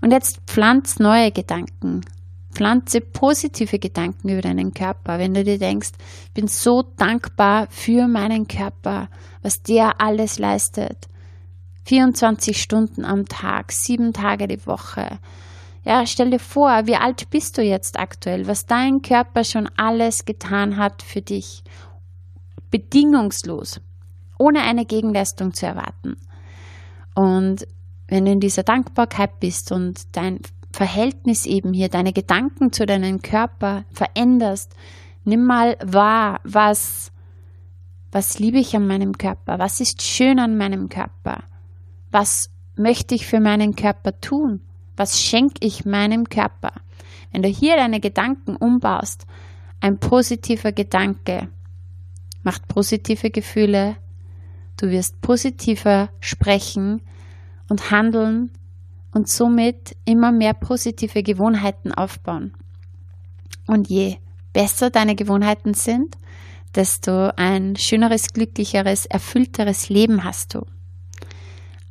Und 0.00 0.10
jetzt 0.10 0.40
pflanz 0.46 0.98
neue 0.98 1.32
Gedanken. 1.32 2.02
Pflanze 2.52 3.00
positive 3.00 3.78
Gedanken 3.78 4.28
über 4.28 4.42
deinen 4.42 4.72
Körper. 4.74 5.18
Wenn 5.18 5.34
du 5.34 5.44
dir 5.44 5.58
denkst, 5.58 5.92
ich 6.26 6.32
bin 6.32 6.46
so 6.46 6.82
dankbar 6.82 7.66
für 7.70 8.06
meinen 8.06 8.46
Körper, 8.46 9.08
was 9.42 9.62
der 9.62 10.00
alles 10.00 10.38
leistet. 10.38 11.08
24 11.86 12.60
Stunden 12.60 13.04
am 13.04 13.26
Tag, 13.26 13.72
sieben 13.72 14.12
Tage 14.12 14.48
die 14.48 14.66
Woche. 14.66 15.18
Ja, 15.84 16.06
stell 16.06 16.30
dir 16.30 16.38
vor, 16.38 16.86
wie 16.86 16.96
alt 16.96 17.28
bist 17.28 17.58
du 17.58 17.62
jetzt 17.62 17.98
aktuell, 17.98 18.46
was 18.46 18.64
dein 18.64 19.02
Körper 19.02 19.44
schon 19.44 19.68
alles 19.76 20.24
getan 20.24 20.78
hat 20.78 21.02
für 21.02 21.20
dich. 21.20 21.62
Bedingungslos, 22.70 23.80
ohne 24.38 24.62
eine 24.62 24.86
Gegenleistung 24.86 25.52
zu 25.52 25.66
erwarten. 25.66 26.16
Und 27.14 27.66
wenn 28.08 28.24
du 28.24 28.32
in 28.32 28.40
dieser 28.40 28.62
Dankbarkeit 28.62 29.40
bist 29.40 29.72
und 29.72 30.16
dein 30.16 30.40
Verhältnis 30.72 31.46
eben 31.46 31.72
hier, 31.72 31.88
deine 31.88 32.12
Gedanken 32.12 32.72
zu 32.72 32.84
deinem 32.84 33.22
Körper 33.22 33.84
veränderst, 33.92 34.74
nimm 35.24 35.44
mal 35.44 35.76
wahr, 35.84 36.40
was, 36.44 37.12
was 38.10 38.38
liebe 38.38 38.58
ich 38.58 38.74
an 38.74 38.86
meinem 38.86 39.16
Körper, 39.16 39.58
was 39.58 39.80
ist 39.80 40.02
schön 40.02 40.38
an 40.38 40.56
meinem 40.56 40.88
Körper, 40.88 41.44
was 42.10 42.50
möchte 42.76 43.14
ich 43.14 43.26
für 43.26 43.40
meinen 43.40 43.76
Körper 43.76 44.20
tun, 44.20 44.60
was 44.96 45.20
schenke 45.20 45.64
ich 45.64 45.84
meinem 45.84 46.28
Körper. 46.28 46.72
Wenn 47.32 47.42
du 47.42 47.48
hier 47.48 47.76
deine 47.76 48.00
Gedanken 48.00 48.56
umbaust, 48.56 49.26
ein 49.80 49.98
positiver 49.98 50.72
Gedanke 50.72 51.48
macht 52.42 52.68
positive 52.68 53.30
Gefühle, 53.30 53.96
du 54.76 54.90
wirst 54.90 55.20
positiver 55.20 56.10
sprechen 56.20 57.00
und 57.68 57.90
handeln 57.90 58.50
und 59.12 59.28
somit 59.28 59.96
immer 60.04 60.32
mehr 60.32 60.54
positive 60.54 61.22
Gewohnheiten 61.22 61.92
aufbauen. 61.92 62.54
Und 63.66 63.88
je 63.88 64.18
besser 64.52 64.90
deine 64.90 65.14
Gewohnheiten 65.14 65.74
sind, 65.74 66.16
desto 66.74 67.30
ein 67.36 67.76
schöneres, 67.76 68.32
glücklicheres, 68.32 69.06
erfüllteres 69.06 69.88
Leben 69.88 70.24
hast 70.24 70.54
du. 70.54 70.66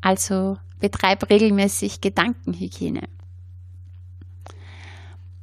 Also 0.02 0.58
betreib 0.80 1.30
regelmäßig 1.30 2.02
Gedankenhygiene. 2.02 3.08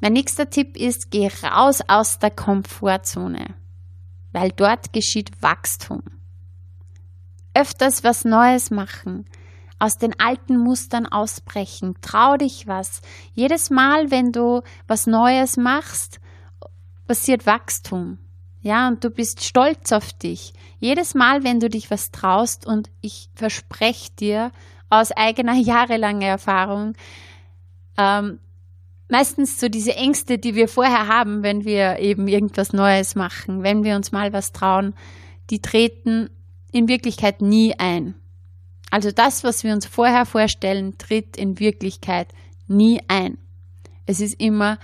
Mein 0.01 0.13
nächster 0.13 0.49
Tipp 0.49 0.77
ist, 0.77 1.11
geh 1.11 1.31
raus 1.43 1.81
aus 1.89 2.19
der 2.19 2.31
Komfortzone, 2.31 3.55
weil 4.33 4.51
dort 4.51 4.93
geschieht 4.93 5.43
Wachstum. 5.43 6.03
Öfters 7.55 8.05
was 8.05 8.25
Neues 8.25 8.71
machen, 8.71 9.27
aus 9.81 9.99
den 9.99 10.19
alten 10.21 10.57
Mustern 10.59 11.07
ausbrechen. 11.07 11.97
Trau 12.03 12.37
dich 12.37 12.69
was. 12.69 13.01
Jedes 13.33 13.71
Mal, 13.71 14.11
wenn 14.11 14.31
du 14.31 14.63
was 14.87 15.07
Neues 15.07 15.57
machst, 15.57 16.21
passiert 17.09 17.47
Wachstum. 17.47 18.19
Ja, 18.61 18.89
und 18.89 19.03
du 19.03 19.11
bist 19.11 19.43
stolz 19.43 19.91
auf 19.91 20.13
dich. 20.13 20.53
Jedes 20.79 21.15
Mal, 21.15 21.45
wenn 21.45 21.61
du 21.61 21.71
dich 21.71 21.91
was 21.91 22.11
traust, 22.11 22.67
und 22.67 22.91
ich 23.01 23.31
verspreche 23.35 24.13
dir 24.13 24.53
aus 24.91 25.11
eigener 25.13 25.55
jahrelanger 25.57 26.27
Erfahrung, 26.27 26.93
ähm, 27.97 28.39
meistens 29.09 29.59
so 29.59 29.69
diese 29.69 29.97
Ängste, 29.97 30.39
die 30.39 30.55
wir 30.55 30.69
vorher 30.69 31.09
haben, 31.09 31.43
wenn 31.43 31.65
wir 31.65 31.99
eben 31.99 32.29
irgendwas 32.29 32.75
Neues 32.75 33.15
machen, 33.15 33.63
wenn 33.63 33.83
wir 33.83 33.97
uns 33.97 34.13
mal 34.13 34.33
was 34.33 34.53
trauen, 34.53 34.95
die 35.49 35.63
treten 35.63 36.29
in 36.71 36.87
Wirklichkeit 36.87 37.41
nie 37.41 37.75
ein. 37.79 38.15
Also 38.91 39.11
das, 39.13 39.45
was 39.45 39.65
wir 39.65 39.73
uns 39.73 39.87
vorher 39.87 40.27
vorstellen, 40.27 40.99
tritt 40.99 41.37
in 41.37 41.59
Wirklichkeit 41.59 42.29
nie 42.67 43.01
ein. 43.09 43.39
Es 44.07 44.21
ist 44.21 44.41
immer 44.41 44.79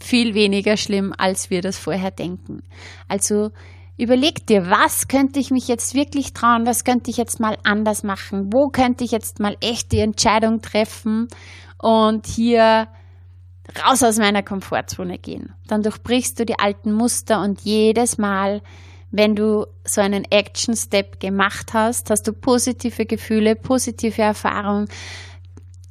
viel 0.00 0.34
weniger 0.34 0.76
schlimm, 0.76 1.14
als 1.16 1.50
wir 1.50 1.60
das 1.60 1.78
vorher 1.78 2.10
denken. 2.10 2.62
Also 3.06 3.50
überleg 3.96 4.46
dir, 4.46 4.68
was 4.68 5.08
könnte 5.08 5.38
ich 5.38 5.50
mich 5.50 5.68
jetzt 5.68 5.94
wirklich 5.94 6.32
trauen, 6.32 6.66
was 6.66 6.84
könnte 6.84 7.10
ich 7.10 7.16
jetzt 7.16 7.38
mal 7.38 7.58
anders 7.64 8.02
machen, 8.02 8.52
wo 8.52 8.68
könnte 8.68 9.04
ich 9.04 9.10
jetzt 9.12 9.40
mal 9.40 9.56
echt 9.60 9.92
die 9.92 10.00
Entscheidung 10.00 10.62
treffen 10.62 11.28
und 11.78 12.26
hier 12.26 12.88
raus 13.84 14.02
aus 14.02 14.18
meiner 14.18 14.42
Komfortzone 14.42 15.18
gehen. 15.18 15.54
Dann 15.68 15.82
durchbrichst 15.82 16.40
du 16.40 16.46
die 16.46 16.58
alten 16.58 16.92
Muster 16.92 17.40
und 17.40 17.60
jedes 17.60 18.18
Mal 18.18 18.62
wenn 19.10 19.34
du 19.34 19.66
so 19.84 20.00
einen 20.00 20.24
Action 20.30 20.76
Step 20.76 21.20
gemacht 21.20 21.74
hast, 21.74 22.10
hast 22.10 22.26
du 22.26 22.32
positive 22.32 23.06
Gefühle, 23.06 23.56
positive 23.56 24.22
Erfahrungen. 24.22 24.88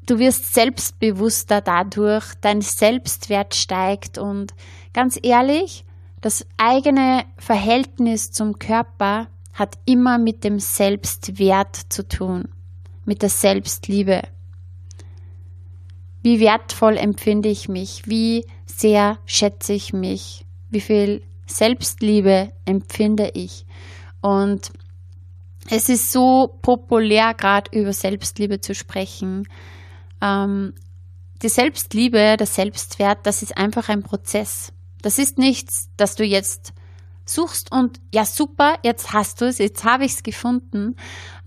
Du 0.05 0.19
wirst 0.19 0.53
selbstbewusster 0.53 1.62
dadurch, 1.62 2.34
dein 2.41 2.62
Selbstwert 2.62 3.55
steigt 3.55 4.17
und 4.17 4.53
ganz 4.93 5.19
ehrlich, 5.21 5.86
das 6.21 6.45
eigene 6.58 7.25
Verhältnis 7.38 8.32
zum 8.32 8.58
Körper 8.58 9.27
hat 9.53 9.77
immer 9.86 10.17
mit 10.17 10.43
dem 10.43 10.60
Selbstwert 10.60 11.75
zu 11.89 12.08
tun, 12.08 12.47
mit 13.05 13.21
der 13.21 13.29
Selbstliebe. 13.29 14.23
Wie 16.21 16.39
wertvoll 16.39 16.97
empfinde 16.97 17.49
ich 17.49 17.69
mich? 17.69 18.08
Wie 18.08 18.45
sehr 18.65 19.19
schätze 19.25 19.73
ich 19.73 19.93
mich? 19.93 20.45
Wie 20.69 20.82
viel 20.82 21.21
Selbstliebe 21.49 22.51
empfinde 22.65 23.31
ich. 23.33 23.65
Und 24.21 24.71
es 25.69 25.89
ist 25.89 26.12
so 26.12 26.59
populär, 26.62 27.33
gerade 27.33 27.77
über 27.77 27.93
Selbstliebe 27.93 28.62
zu 28.62 28.73
sprechen. 28.73 29.47
Ähm, 30.21 30.73
die 31.41 31.49
Selbstliebe, 31.49 32.38
der 32.38 32.47
Selbstwert, 32.47 33.19
das 33.23 33.41
ist 33.41 33.57
einfach 33.57 33.89
ein 33.89 34.03
Prozess. 34.03 34.73
Das 35.01 35.17
ist 35.17 35.38
nichts, 35.38 35.89
dass 35.95 36.15
du 36.15 36.23
jetzt 36.23 36.73
suchst 37.25 37.71
und 37.71 38.01
ja 38.13 38.25
super, 38.25 38.79
jetzt 38.83 39.13
hast 39.13 39.39
du 39.39 39.45
es, 39.45 39.59
jetzt 39.59 39.83
habe 39.83 40.05
ich 40.05 40.13
es 40.13 40.23
gefunden. 40.23 40.95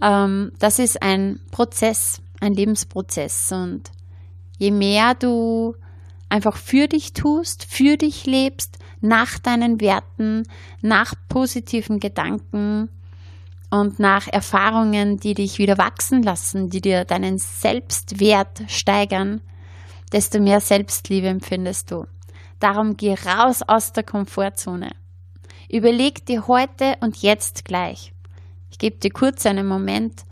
Ähm, 0.00 0.52
das 0.58 0.78
ist 0.78 1.02
ein 1.02 1.40
Prozess, 1.50 2.22
ein 2.40 2.54
Lebensprozess. 2.54 3.50
Und 3.52 3.90
je 4.58 4.70
mehr 4.70 5.14
du 5.14 5.74
einfach 6.32 6.56
für 6.56 6.88
dich 6.88 7.12
tust, 7.12 7.66
für 7.68 7.98
dich 7.98 8.24
lebst, 8.24 8.78
nach 9.02 9.38
deinen 9.38 9.82
Werten, 9.82 10.44
nach 10.80 11.12
positiven 11.28 11.98
Gedanken 12.00 12.88
und 13.70 13.98
nach 13.98 14.28
Erfahrungen, 14.28 15.18
die 15.18 15.34
dich 15.34 15.58
wieder 15.58 15.76
wachsen 15.76 16.22
lassen, 16.22 16.70
die 16.70 16.80
dir 16.80 17.04
deinen 17.04 17.36
Selbstwert 17.36 18.62
steigern, 18.68 19.42
desto 20.10 20.40
mehr 20.40 20.60
Selbstliebe 20.60 21.28
empfindest 21.28 21.90
du. 21.90 22.06
Darum 22.60 22.96
geh 22.96 23.14
raus 23.14 23.60
aus 23.66 23.92
der 23.92 24.04
Komfortzone. 24.04 24.92
Überleg 25.70 26.24
dir 26.24 26.46
heute 26.46 26.96
und 27.00 27.18
jetzt 27.20 27.66
gleich. 27.66 28.14
Ich 28.70 28.78
gebe 28.78 28.96
dir 28.96 29.10
kurz 29.10 29.44
einen 29.44 29.66
Moment. 29.66 30.22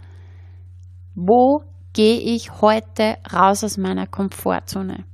Wo 1.14 1.62
gehe 1.92 2.20
ich 2.20 2.62
heute 2.62 3.18
raus 3.30 3.64
aus 3.64 3.76
meiner 3.76 4.06
Komfortzone? 4.06 5.09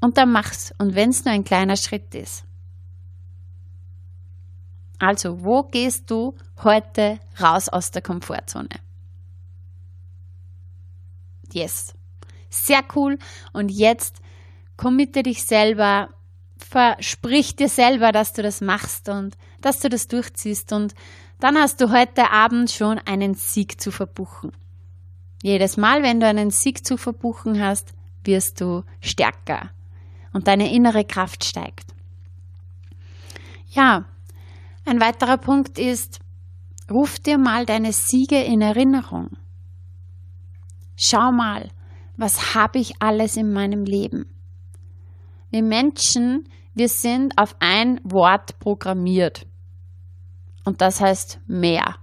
Und 0.00 0.18
dann 0.18 0.32
mach's. 0.32 0.72
Und 0.78 0.94
wenn 0.94 1.10
es 1.10 1.24
nur 1.24 1.34
ein 1.34 1.44
kleiner 1.44 1.76
Schritt 1.76 2.14
ist. 2.14 2.44
Also, 4.98 5.42
wo 5.42 5.62
gehst 5.62 6.10
du 6.10 6.34
heute 6.62 7.20
raus 7.40 7.68
aus 7.68 7.90
der 7.90 8.02
Komfortzone? 8.02 8.68
Yes. 11.52 11.94
Sehr 12.48 12.82
cool. 12.94 13.18
Und 13.52 13.70
jetzt 13.70 14.20
committe 14.76 15.22
dich 15.22 15.44
selber, 15.44 16.08
versprich 16.58 17.56
dir 17.56 17.68
selber, 17.68 18.12
dass 18.12 18.32
du 18.32 18.42
das 18.42 18.60
machst 18.60 19.08
und 19.08 19.36
dass 19.60 19.80
du 19.80 19.88
das 19.88 20.08
durchziehst. 20.08 20.72
Und 20.72 20.94
dann 21.40 21.56
hast 21.56 21.80
du 21.80 21.90
heute 21.90 22.30
Abend 22.30 22.70
schon 22.70 22.98
einen 22.98 23.34
Sieg 23.34 23.80
zu 23.80 23.90
verbuchen. 23.90 24.52
Jedes 25.42 25.76
Mal, 25.76 26.02
wenn 26.02 26.20
du 26.20 26.26
einen 26.26 26.50
Sieg 26.50 26.86
zu 26.86 26.96
verbuchen 26.96 27.62
hast, 27.62 27.92
wirst 28.24 28.60
du 28.60 28.82
stärker 29.00 29.70
und 30.36 30.48
deine 30.48 30.70
innere 30.70 31.06
Kraft 31.06 31.44
steigt. 31.44 31.94
Ja, 33.70 34.04
ein 34.84 35.00
weiterer 35.00 35.38
Punkt 35.38 35.78
ist, 35.78 36.20
ruf 36.90 37.18
dir 37.18 37.38
mal 37.38 37.64
deine 37.64 37.90
Siege 37.94 38.42
in 38.42 38.60
Erinnerung. 38.60 39.30
Schau 40.94 41.32
mal, 41.32 41.70
was 42.18 42.54
habe 42.54 42.78
ich 42.78 43.00
alles 43.00 43.38
in 43.38 43.50
meinem 43.50 43.84
Leben? 43.84 44.26
Wir 45.48 45.62
Menschen, 45.62 46.46
wir 46.74 46.90
sind 46.90 47.38
auf 47.38 47.56
ein 47.60 47.98
Wort 48.04 48.58
programmiert. 48.58 49.46
Und 50.66 50.82
das 50.82 51.00
heißt 51.00 51.40
mehr. 51.46 51.96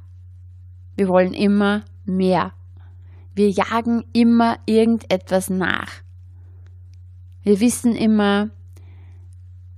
Wir 0.95 1.07
wollen 1.07 1.35
immer 1.35 1.85
mehr. 2.03 2.53
Wir 3.35 3.51
jagen 3.51 4.05
immer 4.11 4.57
irgendetwas 4.65 5.51
nach. 5.51 6.01
Wir 7.43 7.59
wissen 7.59 7.95
immer, 7.95 8.49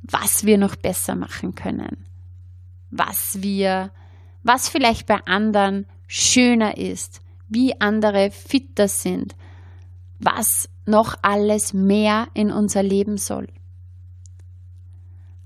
was 0.01 0.45
wir 0.45 0.58
noch 0.58 0.75
besser 0.75 1.15
machen 1.15 1.56
können. 1.56 2.06
was 2.97 3.41
wir, 3.41 3.91
was 4.43 4.69
vielleicht 4.69 5.08
bei 5.08 5.19
anderen 5.25 5.86
schöner 6.08 6.78
ist, 6.78 7.21
wie 7.47 7.80
andere 7.80 8.32
fitter 8.32 8.88
sind, 8.88 9.36
was 10.19 10.69
noch 10.86 11.15
alles 11.21 11.73
mehr 11.73 12.28
in 12.34 12.51
unser 12.51 12.84
Leben 12.84 13.17
soll. 13.17 13.47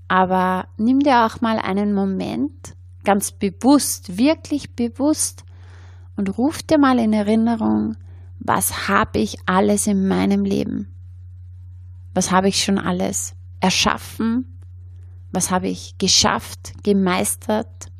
Aber 0.08 0.68
nimm 0.76 1.00
dir 1.00 1.24
auch 1.24 1.40
mal 1.40 1.58
einen 1.58 1.94
Moment, 1.94 2.74
ganz 3.04 3.32
bewusst, 3.32 4.18
wirklich 4.18 4.74
bewusst, 4.74 5.44
und 6.16 6.36
ruf 6.36 6.62
dir 6.62 6.76
mal 6.76 6.98
in 6.98 7.14
Erinnerung, 7.14 7.96
was 8.38 8.88
habe 8.88 9.20
ich 9.20 9.38
alles 9.46 9.86
in 9.86 10.06
meinem 10.06 10.44
Leben? 10.44 10.94
Was 12.20 12.30
habe 12.30 12.48
ich 12.50 12.62
schon 12.62 12.76
alles 12.76 13.34
erschaffen? 13.60 14.44
Was 15.32 15.50
habe 15.50 15.68
ich 15.68 15.96
geschafft, 15.96 16.74
gemeistert? 16.82 17.90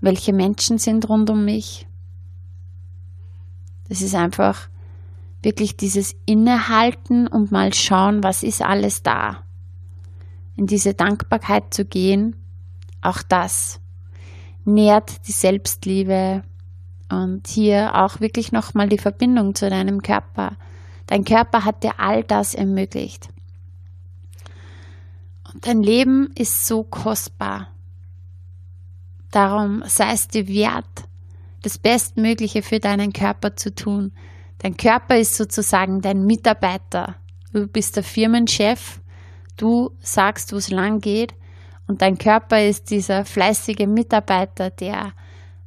Welche 0.00 0.32
Menschen 0.32 0.78
sind 0.78 1.06
rund 1.10 1.28
um 1.28 1.44
mich? 1.44 1.86
Das 3.90 4.00
ist 4.00 4.14
einfach 4.14 4.70
wirklich 5.42 5.76
dieses 5.76 6.16
Innehalten 6.24 7.26
und 7.26 7.52
mal 7.52 7.74
schauen, 7.74 8.22
was 8.22 8.42
ist 8.42 8.62
alles 8.62 9.02
da. 9.02 9.44
In 10.56 10.66
diese 10.66 10.94
Dankbarkeit 10.94 11.74
zu 11.74 11.84
gehen, 11.84 12.34
auch 13.02 13.20
das 13.20 13.78
nährt 14.64 15.28
die 15.28 15.32
Selbstliebe 15.32 16.42
und 17.10 17.46
hier 17.46 17.94
auch 17.94 18.20
wirklich 18.20 18.52
nochmal 18.52 18.88
die 18.88 18.96
Verbindung 18.96 19.54
zu 19.54 19.68
deinem 19.68 20.00
Körper. 20.00 20.56
Dein 21.06 21.24
Körper 21.24 21.64
hat 21.64 21.82
dir 21.82 21.98
all 21.98 22.24
das 22.24 22.54
ermöglicht. 22.54 23.28
Und 25.52 25.66
dein 25.66 25.82
Leben 25.82 26.30
ist 26.36 26.66
so 26.66 26.82
kostbar. 26.82 27.68
Darum 29.30 29.82
sei 29.86 30.12
es 30.12 30.28
dir 30.28 30.48
wert, 30.48 31.08
das 31.62 31.78
Bestmögliche 31.78 32.62
für 32.62 32.78
deinen 32.78 33.12
Körper 33.12 33.56
zu 33.56 33.74
tun. 33.74 34.12
Dein 34.58 34.76
Körper 34.76 35.18
ist 35.18 35.36
sozusagen 35.36 36.00
dein 36.00 36.24
Mitarbeiter. 36.24 37.16
Du 37.52 37.66
bist 37.66 37.96
der 37.96 38.02
Firmenchef. 38.04 39.00
Du 39.56 39.90
sagst, 40.00 40.52
wo 40.52 40.56
es 40.56 40.70
lang 40.70 41.00
geht. 41.00 41.34
Und 41.86 42.02
dein 42.02 42.18
Körper 42.18 42.64
ist 42.64 42.90
dieser 42.90 43.24
fleißige 43.24 43.86
Mitarbeiter, 43.86 44.70
der 44.70 45.12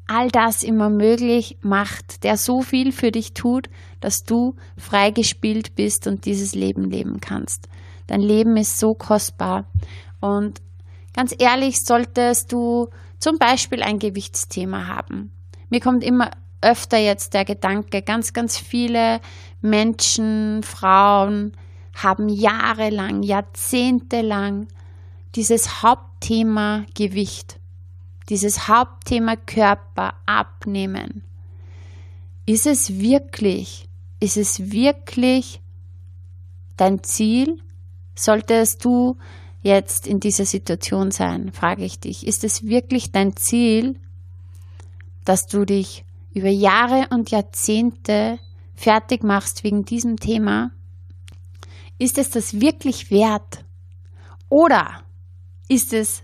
all 0.08 0.30
das 0.30 0.64
immer 0.64 0.90
möglich 0.90 1.58
macht, 1.62 2.24
der 2.24 2.38
so 2.38 2.62
viel 2.62 2.92
für 2.92 3.12
dich 3.12 3.34
tut, 3.34 3.70
dass 4.00 4.24
du 4.24 4.56
freigespielt 4.78 5.76
bist 5.76 6.08
und 6.08 6.26
dieses 6.26 6.56
Leben 6.56 6.90
leben 6.90 7.20
kannst. 7.20 7.68
Dein 8.08 8.22
Leben 8.22 8.56
ist 8.58 8.80
so 8.80 8.94
kostbar. 8.94 9.66
Und 10.20 10.62
ganz 11.14 11.36
ehrlich, 11.38 11.84
solltest 11.84 12.52
du 12.52 12.90
zum 13.20 13.38
Beispiel 13.38 13.84
ein 13.84 14.00
Gewichtsthema 14.00 14.88
haben. 14.88 15.32
Mir 15.70 15.82
kommt 15.82 16.04
immer 16.04 16.32
öfter 16.62 16.98
jetzt 16.98 17.34
der 17.34 17.46
Gedanke, 17.46 18.02
ganz, 18.02 18.34
ganz 18.34 18.58
viele 18.58 19.20
Menschen, 19.62 20.64
Frauen 20.64 21.54
haben 21.94 22.30
jahrelang, 22.30 23.24
jahrzehntelang 23.24 24.68
dieses 25.36 25.84
Hauptthema 25.84 26.86
Gewicht 26.96 27.60
dieses 28.30 28.68
Hauptthema 28.68 29.36
Körper 29.36 30.14
abnehmen. 30.26 31.24
Ist 32.46 32.66
es 32.66 33.00
wirklich, 33.00 33.88
ist 34.20 34.38
es 34.38 34.72
wirklich 34.72 35.62
dein 36.76 37.04
Ziel? 37.04 37.62
Solltest 38.16 38.84
du 38.86 39.18
jetzt 39.62 40.08
in 40.08 40.20
dieser 40.20 40.46
Situation 40.46 41.12
sein, 41.12 41.52
frage 41.52 41.84
ich 41.84 42.00
dich, 42.00 42.26
ist 42.26 42.44
es 42.44 42.64
wirklich 42.64 43.12
dein 43.12 43.36
Ziel, 43.36 44.00
dass 45.26 45.48
du 45.48 45.66
dich 45.66 46.06
über 46.34 46.50
Jahre 46.50 47.08
und 47.10 47.32
Jahrzehnte 47.32 48.40
fertig 48.76 49.24
machst 49.24 49.64
wegen 49.64 49.84
diesem 49.84 50.18
Thema? 50.18 50.72
Ist 51.98 52.18
es 52.18 52.30
das 52.30 52.62
wirklich 52.62 53.12
wert? 53.12 53.66
Oder 54.50 55.04
ist 55.68 55.94
es 55.94 56.24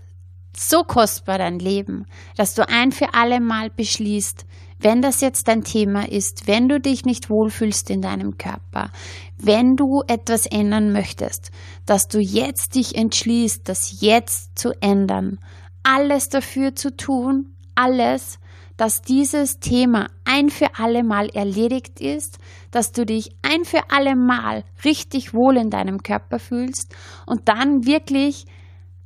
so 0.56 0.82
kostbar 0.82 1.38
dein 1.38 1.58
Leben, 1.58 2.06
dass 2.36 2.54
du 2.54 2.68
ein 2.68 2.92
für 2.92 3.14
alle 3.14 3.40
Mal 3.40 3.70
beschließt, 3.70 4.46
wenn 4.78 5.00
das 5.00 5.20
jetzt 5.20 5.48
dein 5.48 5.62
Thema 5.62 6.08
ist, 6.08 6.46
wenn 6.46 6.68
du 6.68 6.78
dich 6.78 7.04
nicht 7.04 7.30
wohlfühlst 7.30 7.90
in 7.90 8.02
deinem 8.02 8.36
Körper, 8.36 8.90
wenn 9.38 9.76
du 9.76 10.02
etwas 10.06 10.46
ändern 10.46 10.92
möchtest, 10.92 11.50
dass 11.86 12.08
du 12.08 12.18
jetzt 12.18 12.74
dich 12.74 12.94
entschließt, 12.94 13.68
das 13.68 14.00
jetzt 14.00 14.58
zu 14.58 14.72
ändern, 14.80 15.38
alles 15.82 16.28
dafür 16.28 16.74
zu 16.74 16.94
tun, 16.96 17.54
alles, 17.74 18.38
dass 18.76 19.02
dieses 19.02 19.60
Thema 19.60 20.08
ein 20.24 20.50
für 20.50 20.78
alle 20.78 21.04
Mal 21.04 21.28
erledigt 21.28 22.00
ist, 22.00 22.38
dass 22.70 22.92
du 22.92 23.06
dich 23.06 23.30
ein 23.42 23.64
für 23.64 23.90
alle 23.90 24.16
Mal 24.16 24.64
richtig 24.84 25.32
wohl 25.32 25.56
in 25.56 25.70
deinem 25.70 26.02
Körper 26.02 26.38
fühlst 26.38 26.94
und 27.26 27.48
dann 27.48 27.86
wirklich 27.86 28.46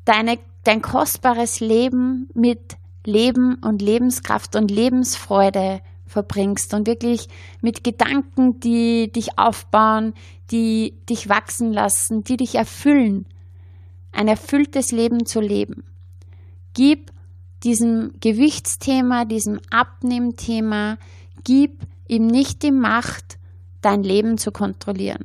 deine 0.04 0.38
dein 0.68 0.82
kostbares 0.82 1.60
Leben 1.60 2.28
mit 2.34 2.76
Leben 3.02 3.54
und 3.54 3.80
Lebenskraft 3.80 4.54
und 4.54 4.70
Lebensfreude 4.70 5.80
verbringst 6.04 6.74
und 6.74 6.86
wirklich 6.86 7.28
mit 7.62 7.82
Gedanken, 7.82 8.60
die 8.60 9.10
dich 9.10 9.38
aufbauen, 9.38 10.12
die 10.50 10.94
dich 11.08 11.30
wachsen 11.30 11.72
lassen, 11.72 12.22
die 12.22 12.36
dich 12.36 12.54
erfüllen, 12.54 13.24
ein 14.12 14.28
erfülltes 14.28 14.92
Leben 14.92 15.24
zu 15.24 15.40
leben. 15.40 15.84
Gib 16.74 17.12
diesem 17.64 18.12
Gewichtsthema, 18.20 19.24
diesem 19.24 19.60
Abnehmthema, 19.70 20.98
gib 21.44 21.80
ihm 22.08 22.26
nicht 22.26 22.62
die 22.62 22.72
Macht, 22.72 23.38
dein 23.80 24.02
Leben 24.02 24.36
zu 24.36 24.52
kontrollieren, 24.52 25.24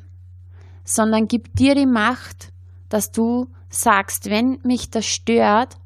sondern 0.86 1.28
gib 1.28 1.54
dir 1.54 1.76
die 1.76 1.86
Macht, 1.86 2.54
dass 2.88 3.12
du 3.12 3.50
sagst, 3.74 4.30
wenn 4.30 4.60
mich 4.64 4.90
das 4.90 5.06
stört, 5.06 5.78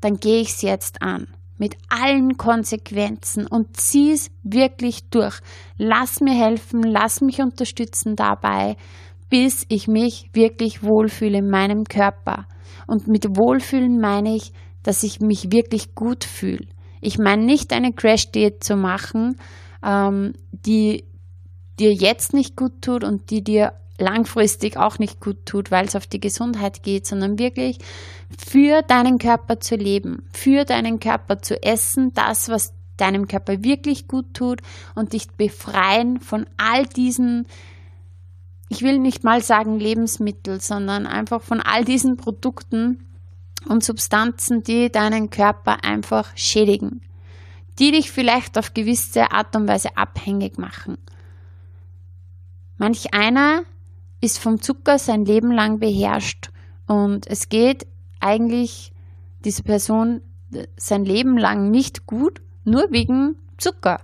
dann 0.00 0.16
gehe 0.16 0.40
ich 0.40 0.50
es 0.50 0.62
jetzt 0.62 1.02
an. 1.02 1.28
Mit 1.58 1.76
allen 1.90 2.38
Konsequenzen 2.38 3.46
und 3.46 3.76
zieh 3.76 4.12
es 4.12 4.30
wirklich 4.42 5.10
durch. 5.10 5.40
Lass 5.76 6.20
mir 6.20 6.34
helfen, 6.34 6.82
lass 6.82 7.20
mich 7.20 7.40
unterstützen 7.40 8.16
dabei, 8.16 8.76
bis 9.28 9.66
ich 9.68 9.86
mich 9.86 10.30
wirklich 10.32 10.82
wohlfühle 10.82 11.38
in 11.38 11.50
meinem 11.50 11.84
Körper. 11.84 12.46
Und 12.86 13.08
mit 13.08 13.26
Wohlfühlen 13.36 14.00
meine 14.00 14.34
ich, 14.34 14.52
dass 14.82 15.02
ich 15.02 15.20
mich 15.20 15.52
wirklich 15.52 15.94
gut 15.94 16.24
fühle. 16.24 16.66
Ich 17.02 17.18
meine 17.18 17.44
nicht 17.44 17.72
eine 17.72 17.92
Crash-Diät 17.92 18.64
zu 18.64 18.76
machen, 18.76 19.36
ähm, 19.84 20.32
die 20.52 21.04
dir 21.78 21.92
jetzt 21.92 22.32
nicht 22.32 22.56
gut 22.56 22.82
tut 22.82 23.04
und 23.04 23.30
die 23.30 23.42
dir 23.42 23.72
langfristig 24.00 24.76
auch 24.76 24.98
nicht 24.98 25.20
gut 25.20 25.46
tut, 25.46 25.70
weil 25.70 25.86
es 25.86 25.96
auf 25.96 26.06
die 26.06 26.20
Gesundheit 26.20 26.82
geht, 26.82 27.06
sondern 27.06 27.38
wirklich 27.38 27.78
für 28.36 28.82
deinen 28.82 29.18
Körper 29.18 29.60
zu 29.60 29.76
leben, 29.76 30.24
für 30.32 30.64
deinen 30.64 31.00
Körper 31.00 31.40
zu 31.40 31.62
essen, 31.62 32.12
das, 32.14 32.48
was 32.48 32.72
deinem 32.96 33.28
Körper 33.28 33.62
wirklich 33.64 34.08
gut 34.08 34.34
tut 34.34 34.60
und 34.94 35.12
dich 35.12 35.28
befreien 35.30 36.20
von 36.20 36.46
all 36.56 36.86
diesen, 36.86 37.46
ich 38.68 38.82
will 38.82 38.98
nicht 38.98 39.24
mal 39.24 39.42
sagen 39.42 39.78
Lebensmittel, 39.78 40.60
sondern 40.60 41.06
einfach 41.06 41.42
von 41.42 41.60
all 41.60 41.84
diesen 41.84 42.16
Produkten 42.16 43.06
und 43.66 43.84
Substanzen, 43.84 44.62
die 44.62 44.90
deinen 44.90 45.30
Körper 45.30 45.84
einfach 45.84 46.36
schädigen, 46.36 47.02
die 47.78 47.92
dich 47.92 48.10
vielleicht 48.10 48.58
auf 48.58 48.74
gewisse 48.74 49.32
Art 49.32 49.54
und 49.56 49.68
Weise 49.68 49.96
abhängig 49.96 50.58
machen. 50.58 50.98
Manch 52.76 53.12
einer 53.12 53.64
ist 54.20 54.38
vom 54.38 54.60
Zucker 54.60 54.98
sein 54.98 55.24
Leben 55.24 55.50
lang 55.50 55.78
beherrscht 55.78 56.50
und 56.86 57.26
es 57.26 57.48
geht 57.48 57.86
eigentlich 58.20 58.92
diese 59.44 59.62
Person 59.62 60.20
sein 60.76 61.04
Leben 61.04 61.38
lang 61.38 61.70
nicht 61.70 62.06
gut, 62.06 62.42
nur 62.64 62.90
wegen 62.90 63.36
Zucker. 63.56 64.00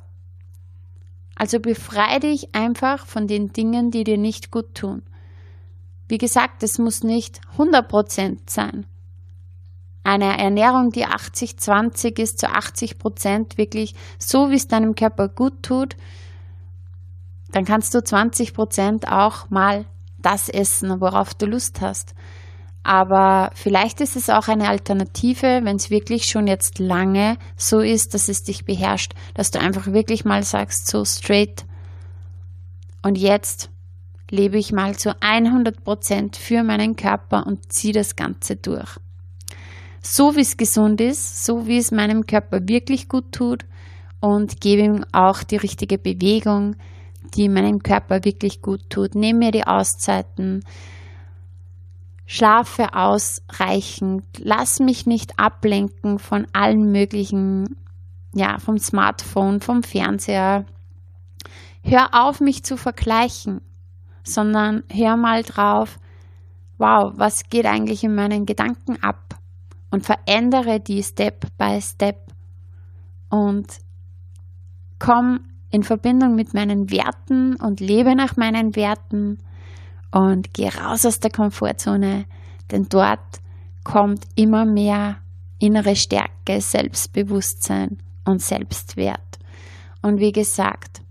Also 1.34 1.60
befreie 1.60 2.20
dich 2.20 2.54
einfach 2.54 3.06
von 3.06 3.26
den 3.26 3.52
Dingen, 3.52 3.90
die 3.90 4.04
dir 4.04 4.16
nicht 4.16 4.50
gut 4.50 4.74
tun. 4.74 5.02
Wie 6.08 6.18
gesagt, 6.18 6.62
es 6.62 6.78
muss 6.78 7.02
nicht 7.02 7.40
100% 7.58 8.38
sein. 8.46 8.86
Eine 10.04 10.38
Ernährung, 10.38 10.92
die 10.92 11.04
80-20 11.04 12.20
ist, 12.20 12.38
zu 12.38 12.46
80% 12.46 13.58
wirklich 13.58 13.94
so, 14.18 14.50
wie 14.50 14.54
es 14.54 14.68
deinem 14.68 14.94
Körper 14.94 15.28
gut 15.28 15.64
tut, 15.64 15.96
dann 17.50 17.64
kannst 17.64 17.92
du 17.92 17.98
20% 17.98 19.08
auch 19.08 19.50
mal 19.50 19.84
das 20.26 20.48
essen, 20.48 21.00
worauf 21.00 21.34
du 21.34 21.46
Lust 21.46 21.80
hast. 21.80 22.14
Aber 22.82 23.50
vielleicht 23.54 24.00
ist 24.00 24.16
es 24.16 24.28
auch 24.28 24.48
eine 24.48 24.68
Alternative, 24.68 25.60
wenn 25.62 25.76
es 25.76 25.90
wirklich 25.90 26.24
schon 26.26 26.46
jetzt 26.46 26.78
lange 26.78 27.36
so 27.56 27.80
ist, 27.80 28.14
dass 28.14 28.28
es 28.28 28.42
dich 28.42 28.64
beherrscht, 28.64 29.12
dass 29.34 29.50
du 29.50 29.60
einfach 29.60 29.86
wirklich 29.86 30.24
mal 30.24 30.42
sagst, 30.42 30.88
so 30.88 31.04
straight. 31.04 31.64
Und 33.02 33.18
jetzt 33.18 33.70
lebe 34.30 34.58
ich 34.58 34.72
mal 34.72 34.96
zu 34.96 35.14
100 35.20 35.84
Prozent 35.84 36.36
für 36.36 36.62
meinen 36.64 36.96
Körper 36.96 37.46
und 37.46 37.72
ziehe 37.72 37.92
das 37.92 38.16
Ganze 38.16 38.56
durch. 38.56 38.98
so 40.06 40.36
wie 40.36 40.40
es 40.40 40.56
gesund 40.56 41.00
ist, 41.00 41.44
so 41.44 41.66
wie 41.66 41.78
es 41.78 41.90
meinem 41.90 42.26
Körper 42.26 42.60
wirklich 42.68 43.08
gut 43.08 43.32
tut 43.32 43.64
und 44.20 44.60
gebe 44.60 44.82
ihm 44.82 45.04
auch 45.12 45.42
die 45.42 45.56
richtige 45.56 45.98
Bewegung, 45.98 46.76
die 47.34 47.48
meinem 47.48 47.82
Körper 47.82 48.24
wirklich 48.24 48.62
gut 48.62 48.88
tut. 48.90 49.14
Nehme 49.14 49.38
mir 49.40 49.50
die 49.50 49.66
Auszeiten, 49.66 50.64
schlafe 52.26 52.94
ausreichend, 52.94 54.24
lass 54.38 54.80
mich 54.80 55.06
nicht 55.06 55.38
ablenken 55.38 56.18
von 56.18 56.46
allen 56.52 56.90
möglichen, 56.90 57.76
ja, 58.34 58.58
vom 58.58 58.78
Smartphone, 58.78 59.60
vom 59.60 59.82
Fernseher. 59.82 60.66
Hör 61.82 62.08
auf, 62.12 62.40
mich 62.40 62.64
zu 62.64 62.76
vergleichen, 62.76 63.60
sondern 64.24 64.82
hör 64.90 65.16
mal 65.16 65.42
drauf, 65.42 65.98
wow, 66.78 67.12
was 67.16 67.48
geht 67.48 67.66
eigentlich 67.66 68.02
in 68.02 68.14
meinen 68.14 68.44
Gedanken 68.44 69.02
ab? 69.02 69.38
Und 69.90 70.04
verändere 70.04 70.80
die 70.80 71.02
Step 71.02 71.46
by 71.56 71.80
Step 71.80 72.26
und 73.30 73.78
komm 74.98 75.40
in 75.70 75.82
Verbindung 75.82 76.34
mit 76.34 76.54
meinen 76.54 76.90
Werten 76.90 77.56
und 77.56 77.80
lebe 77.80 78.14
nach 78.14 78.36
meinen 78.36 78.76
Werten 78.76 79.38
und 80.10 80.54
geh 80.54 80.68
raus 80.68 81.04
aus 81.04 81.20
der 81.20 81.30
Komfortzone, 81.30 82.26
denn 82.70 82.86
dort 82.88 83.40
kommt 83.84 84.24
immer 84.34 84.64
mehr 84.64 85.18
innere 85.58 85.96
Stärke, 85.96 86.60
Selbstbewusstsein 86.60 87.98
und 88.24 88.42
Selbstwert. 88.42 89.20
Und 90.02 90.20
wie 90.20 90.32
gesagt, 90.32 91.02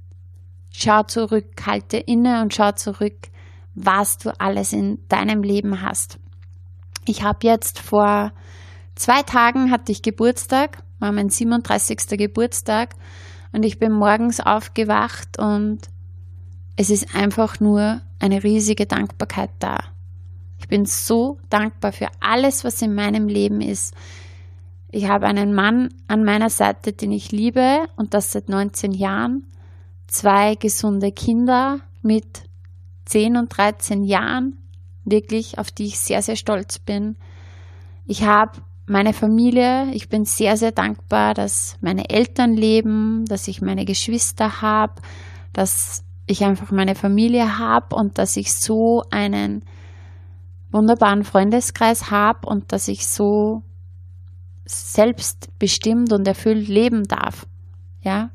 schau 0.72 1.04
zurück, 1.04 1.66
halte 1.66 1.98
inne 1.98 2.42
und 2.42 2.54
schau 2.54 2.72
zurück, 2.72 3.30
was 3.74 4.18
du 4.18 4.32
alles 4.40 4.74
in 4.74 5.00
deinem 5.10 5.44
Leben 5.44 5.82
hast. 5.82 6.18
Ich 7.06 7.24
habe 7.24 7.40
jetzt 7.44 7.80
vor 7.80 8.32
zwei 8.96 9.22
Tagen 9.22 9.72
hatte 9.72 9.92
ich 9.92 10.02
Geburtstag, 10.02 10.84
war 11.00 11.12
mein 11.12 11.30
37. 11.30 12.18
Geburtstag 12.18 12.96
und 13.56 13.64
ich 13.64 13.80
bin 13.80 13.94
morgens 13.94 14.42
aufgewacht 14.42 15.40
und 15.40 15.80
es 16.76 16.90
ist 16.90 17.16
einfach 17.16 17.62
nur 17.62 18.02
eine 18.20 18.44
riesige 18.44 18.86
Dankbarkeit 18.86 19.52
da. 19.60 19.80
Ich 20.60 20.68
bin 20.68 20.86
so 20.86 21.40
dankbar 21.50 21.94
für 21.94 22.10
alles, 22.20 22.66
was 22.66 22.82
in 22.82 22.94
meinem 22.94 23.30
Leben 23.30 23.62
ist. 23.62 23.94
Ich 24.92 25.08
habe 25.08 25.28
einen 25.28 25.54
Mann 25.54 25.88
an 26.08 26.26
meiner 26.26 26.50
Seite, 26.50 26.92
den 26.92 27.14
ich 27.14 27.32
liebe 27.32 27.88
und 27.96 28.14
das 28.14 28.34
seit 28.34 28.50
19 28.50 28.92
Jahren. 28.92 29.48
Zwei 30.08 30.56
gesunde 30.56 31.14
Kinder 31.14 31.80
mit 32.02 32.50
10 33.06 33.38
und 33.38 33.48
13 33.56 34.04
Jahren, 34.04 34.58
wirklich, 35.06 35.60
auf 35.60 35.72
die 35.72 35.86
ich 35.86 36.00
sehr, 36.00 36.22
sehr 36.22 36.36
stolz 36.36 36.80
bin. 36.80 37.16
Ich 38.06 38.24
habe 38.24 38.62
meine 38.88 39.14
Familie, 39.14 39.88
ich 39.94 40.10
bin 40.10 40.26
sehr, 40.26 40.58
sehr 40.58 40.72
dankbar, 40.72 41.34
dass 41.34 41.78
meine 41.82 42.10
Eltern 42.10 42.54
leben, 42.54 43.26
dass 43.26 43.48
ich 43.48 43.62
meine 43.62 43.86
Geschwister 43.86 44.62
habe, 44.62 45.02
dass 45.54 46.04
ich 46.28 46.44
einfach 46.44 46.72
meine 46.72 46.96
Familie 46.96 47.58
habe 47.58 47.96
und 47.96 48.18
dass 48.18 48.38
ich 48.38 48.54
so 48.54 49.04
einen 49.10 49.64
wunderbaren 50.72 51.24
Freundeskreis 51.24 52.12
habe 52.12 52.48
und 52.48 52.72
dass 52.72 52.88
ich 52.88 53.08
so 53.08 53.64
selbstbestimmt 54.66 56.12
und 56.12 56.28
erfüllt 56.28 56.68
leben 56.68 57.04
darf. 57.04 57.48
Ja. 58.02 58.32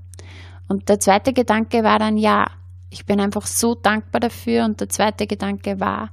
Und 0.69 0.89
der 0.89 1.01
zweite 1.01 1.33
Gedanke 1.33 1.83
war 1.83 1.99
dann, 1.99 2.17
ja, 2.17 2.47
ich 2.91 3.07
bin 3.07 3.21
einfach 3.21 3.47
so 3.47 3.75
dankbar 3.75 4.21
dafür. 4.21 4.65
Und 4.65 4.81
der 4.81 4.89
zweite 4.89 5.27
Gedanke 5.27 5.81
war, 5.81 6.11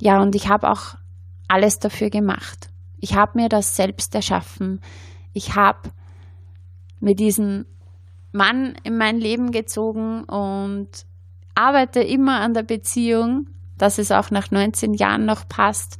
ja, 0.00 0.20
und 0.20 0.34
ich 0.34 0.48
habe 0.48 0.70
auch 0.70 0.94
alles 1.48 1.78
dafür 1.78 2.10
gemacht. 2.10 2.69
Ich 3.00 3.14
habe 3.14 3.38
mir 3.38 3.48
das 3.48 3.76
selbst 3.76 4.14
erschaffen. 4.14 4.80
Ich 5.32 5.54
habe 5.54 5.90
mir 7.00 7.14
diesen 7.14 7.66
Mann 8.32 8.74
in 8.84 8.96
mein 8.96 9.18
Leben 9.18 9.50
gezogen 9.50 10.24
und 10.24 10.88
arbeite 11.54 12.00
immer 12.00 12.40
an 12.40 12.54
der 12.54 12.62
Beziehung, 12.62 13.48
dass 13.76 13.98
es 13.98 14.12
auch 14.12 14.30
nach 14.30 14.50
19 14.50 14.94
Jahren 14.94 15.24
noch 15.24 15.48
passt. 15.48 15.98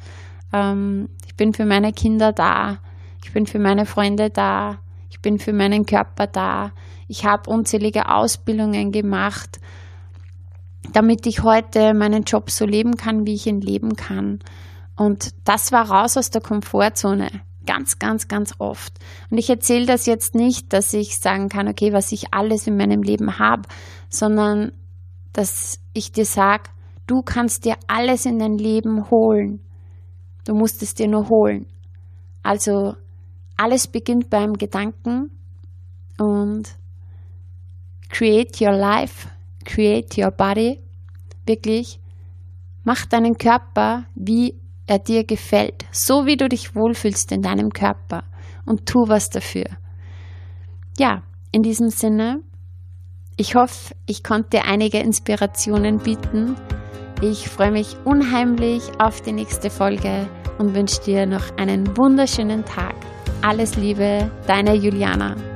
Ähm, 0.53 1.09
ich 1.27 1.35
bin 1.37 1.55
für 1.55 1.65
meine 1.65 1.93
Kinder 1.93 2.33
da, 2.33 2.79
ich 3.25 3.33
bin 3.33 3.47
für 3.47 3.59
meine 3.59 3.87
Freunde 3.87 4.31
da, 4.31 4.79
ich 5.11 5.21
bin 5.21 5.39
für 5.39 5.53
meinen 5.53 5.87
Körper 5.87 6.27
da. 6.27 6.73
Ich 7.09 7.25
habe 7.25 7.51
unzählige 7.51 8.09
Ausbildungen 8.09 8.93
gemacht, 8.93 9.61
damit 10.93 11.27
ich 11.27 11.43
heute 11.43 11.95
meinen 11.95 12.23
Job 12.23 12.51
so 12.51 12.65
leben 12.65 12.97
kann, 12.97 13.27
wie 13.27 13.35
ich 13.35 13.47
ihn 13.47 13.61
leben 13.61 13.97
kann. 13.97 14.41
Und 15.01 15.31
das 15.45 15.73
war 15.73 15.91
raus 15.91 16.19
aus 16.19 16.29
der 16.29 16.43
Komfortzone. 16.43 17.31
Ganz, 17.65 17.99
ganz, 17.99 18.29
ganz 18.29 18.53
oft. 18.59 18.99
Und 19.31 19.39
ich 19.39 19.49
erzähle 19.49 19.87
das 19.87 20.05
jetzt 20.05 20.35
nicht, 20.35 20.75
dass 20.75 20.93
ich 20.93 21.17
sagen 21.17 21.49
kann, 21.49 21.69
okay, 21.69 21.95
was 21.95 22.13
ich 22.13 22.35
alles 22.35 22.67
in 22.67 22.77
meinem 22.77 23.03
Leben 23.03 23.39
habe, 23.39 23.63
sondern 24.11 24.73
dass 25.33 25.81
ich 25.95 26.13
dir 26.13 26.27
sage, 26.27 26.65
du 27.07 27.23
kannst 27.23 27.65
dir 27.65 27.77
alles 27.87 28.27
in 28.27 28.39
dein 28.39 28.59
Leben 28.59 29.11
holen. 29.11 29.61
Du 30.45 30.53
musst 30.53 30.83
es 30.83 30.93
dir 30.93 31.09
nur 31.09 31.31
holen. 31.31 31.65
Also 32.43 32.95
alles 33.57 33.87
beginnt 33.87 34.29
beim 34.29 34.53
Gedanken 34.53 35.31
und 36.19 36.77
create 38.11 38.61
your 38.61 38.77
life, 38.77 39.29
create 39.65 40.19
your 40.19 40.31
body. 40.31 40.79
Wirklich, 41.47 42.01
mach 42.85 43.07
deinen 43.07 43.39
Körper, 43.39 44.05
wie 44.15 44.61
er 44.91 44.99
dir 44.99 45.25
gefällt, 45.25 45.87
so 45.93 46.27
wie 46.27 46.37
du 46.37 46.49
dich 46.49 46.75
wohlfühlst 46.75 47.31
in 47.31 47.43
deinem 47.43 47.71
Körper 47.71 48.25
und 48.67 48.87
tu 48.87 48.99
was 49.07 49.31
dafür. 49.31 49.67
Ja, 50.99 51.23
in 51.53 51.63
diesem 51.63 51.91
Sinne, 51.91 52.41
ich 53.37 53.55
hoffe, 53.55 53.95
ich 54.07 54.25
konnte 54.25 54.59
dir 54.59 54.65
einige 54.65 54.99
Inspirationen 54.99 55.99
bieten. 55.99 56.57
Ich 57.23 57.49
freue 57.49 57.71
mich 57.71 57.97
unheimlich 58.05 58.83
auf 58.99 59.21
die 59.21 59.33
nächste 59.33 59.71
Folge 59.71 60.29
und 60.59 60.75
wünsche 60.75 61.01
dir 61.03 61.25
noch 61.25 61.57
einen 61.57 61.97
wunderschönen 61.97 62.65
Tag. 62.65 62.95
Alles 63.43 63.77
Liebe, 63.77 64.31
deine 64.47 64.75
Juliana. 64.75 65.50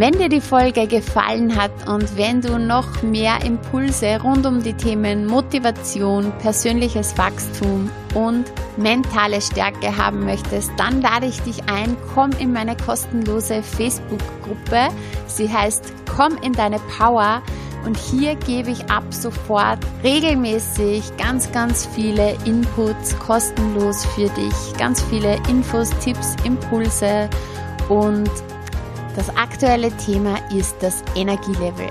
Wenn 0.00 0.14
dir 0.14 0.30
die 0.30 0.40
Folge 0.40 0.86
gefallen 0.86 1.54
hat 1.54 1.86
und 1.86 2.16
wenn 2.16 2.40
du 2.40 2.58
noch 2.58 3.02
mehr 3.02 3.44
Impulse 3.44 4.18
rund 4.22 4.46
um 4.46 4.62
die 4.62 4.72
Themen 4.72 5.26
Motivation, 5.26 6.32
persönliches 6.38 7.18
Wachstum 7.18 7.90
und 8.14 8.46
mentale 8.78 9.42
Stärke 9.42 9.94
haben 9.94 10.24
möchtest, 10.24 10.70
dann 10.78 11.02
lade 11.02 11.26
ich 11.26 11.42
dich 11.42 11.64
ein, 11.70 11.98
komm 12.14 12.30
in 12.38 12.50
meine 12.50 12.78
kostenlose 12.78 13.62
Facebook-Gruppe. 13.62 14.88
Sie 15.26 15.52
heißt 15.52 15.92
Komm 16.16 16.38
in 16.38 16.54
deine 16.54 16.78
Power 16.96 17.42
und 17.84 17.98
hier 17.98 18.36
gebe 18.36 18.70
ich 18.70 18.90
ab 18.90 19.04
sofort 19.10 19.80
regelmäßig 20.02 21.14
ganz, 21.18 21.52
ganz 21.52 21.86
viele 21.94 22.38
Inputs 22.46 23.18
kostenlos 23.18 24.06
für 24.06 24.30
dich. 24.30 24.78
Ganz 24.78 25.02
viele 25.02 25.34
Infos, 25.50 25.90
Tipps, 25.98 26.36
Impulse 26.44 27.28
und 27.90 28.30
das 29.16 29.28
aktuelle 29.36 29.90
Thema 29.96 30.38
ist 30.52 30.76
das 30.80 31.02
Energielevel. 31.14 31.88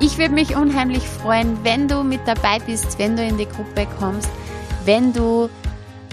Ich 0.00 0.18
würde 0.18 0.34
mich 0.34 0.56
unheimlich 0.56 1.02
freuen, 1.02 1.58
wenn 1.62 1.88
du 1.88 2.02
mit 2.02 2.20
dabei 2.26 2.58
bist, 2.58 2.98
wenn 2.98 3.16
du 3.16 3.24
in 3.24 3.38
die 3.38 3.48
Gruppe 3.48 3.86
kommst, 3.98 4.28
wenn 4.84 5.12
du 5.12 5.48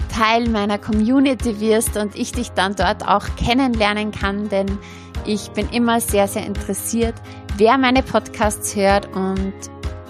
Teil 0.08 0.48
meiner 0.48 0.78
Community 0.78 1.60
wirst 1.60 1.96
und 1.96 2.14
ich 2.16 2.32
dich 2.32 2.50
dann 2.50 2.76
dort 2.76 3.06
auch 3.06 3.24
kennenlernen 3.36 4.12
kann, 4.12 4.48
denn 4.48 4.78
ich 5.24 5.50
bin 5.50 5.68
immer 5.70 6.00
sehr, 6.00 6.28
sehr 6.28 6.46
interessiert, 6.46 7.14
wer 7.56 7.78
meine 7.78 8.02
Podcasts 8.02 8.76
hört 8.76 9.14
und 9.14 9.54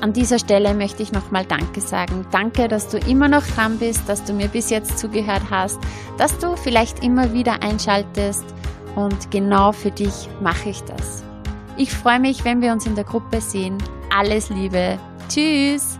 an 0.00 0.12
dieser 0.12 0.40
Stelle 0.40 0.74
möchte 0.74 1.02
ich 1.04 1.12
nochmal 1.12 1.44
Danke 1.44 1.80
sagen. 1.80 2.26
Danke, 2.32 2.66
dass 2.66 2.88
du 2.88 2.98
immer 2.98 3.28
noch 3.28 3.46
dran 3.46 3.78
bist, 3.78 4.08
dass 4.08 4.24
du 4.24 4.32
mir 4.32 4.48
bis 4.48 4.68
jetzt 4.68 4.98
zugehört 4.98 5.42
hast, 5.48 5.78
dass 6.18 6.36
du 6.38 6.56
vielleicht 6.56 7.04
immer 7.04 7.32
wieder 7.32 7.62
einschaltest 7.62 8.44
und 8.94 9.30
genau 9.30 9.72
für 9.72 9.90
dich 9.90 10.28
mache 10.40 10.70
ich 10.70 10.82
das. 10.82 11.22
Ich 11.76 11.92
freue 11.92 12.20
mich, 12.20 12.44
wenn 12.44 12.60
wir 12.60 12.72
uns 12.72 12.86
in 12.86 12.94
der 12.94 13.04
Gruppe 13.04 13.40
sehen. 13.40 13.78
Alles 14.14 14.50
Liebe. 14.50 14.98
Tschüss. 15.28 15.98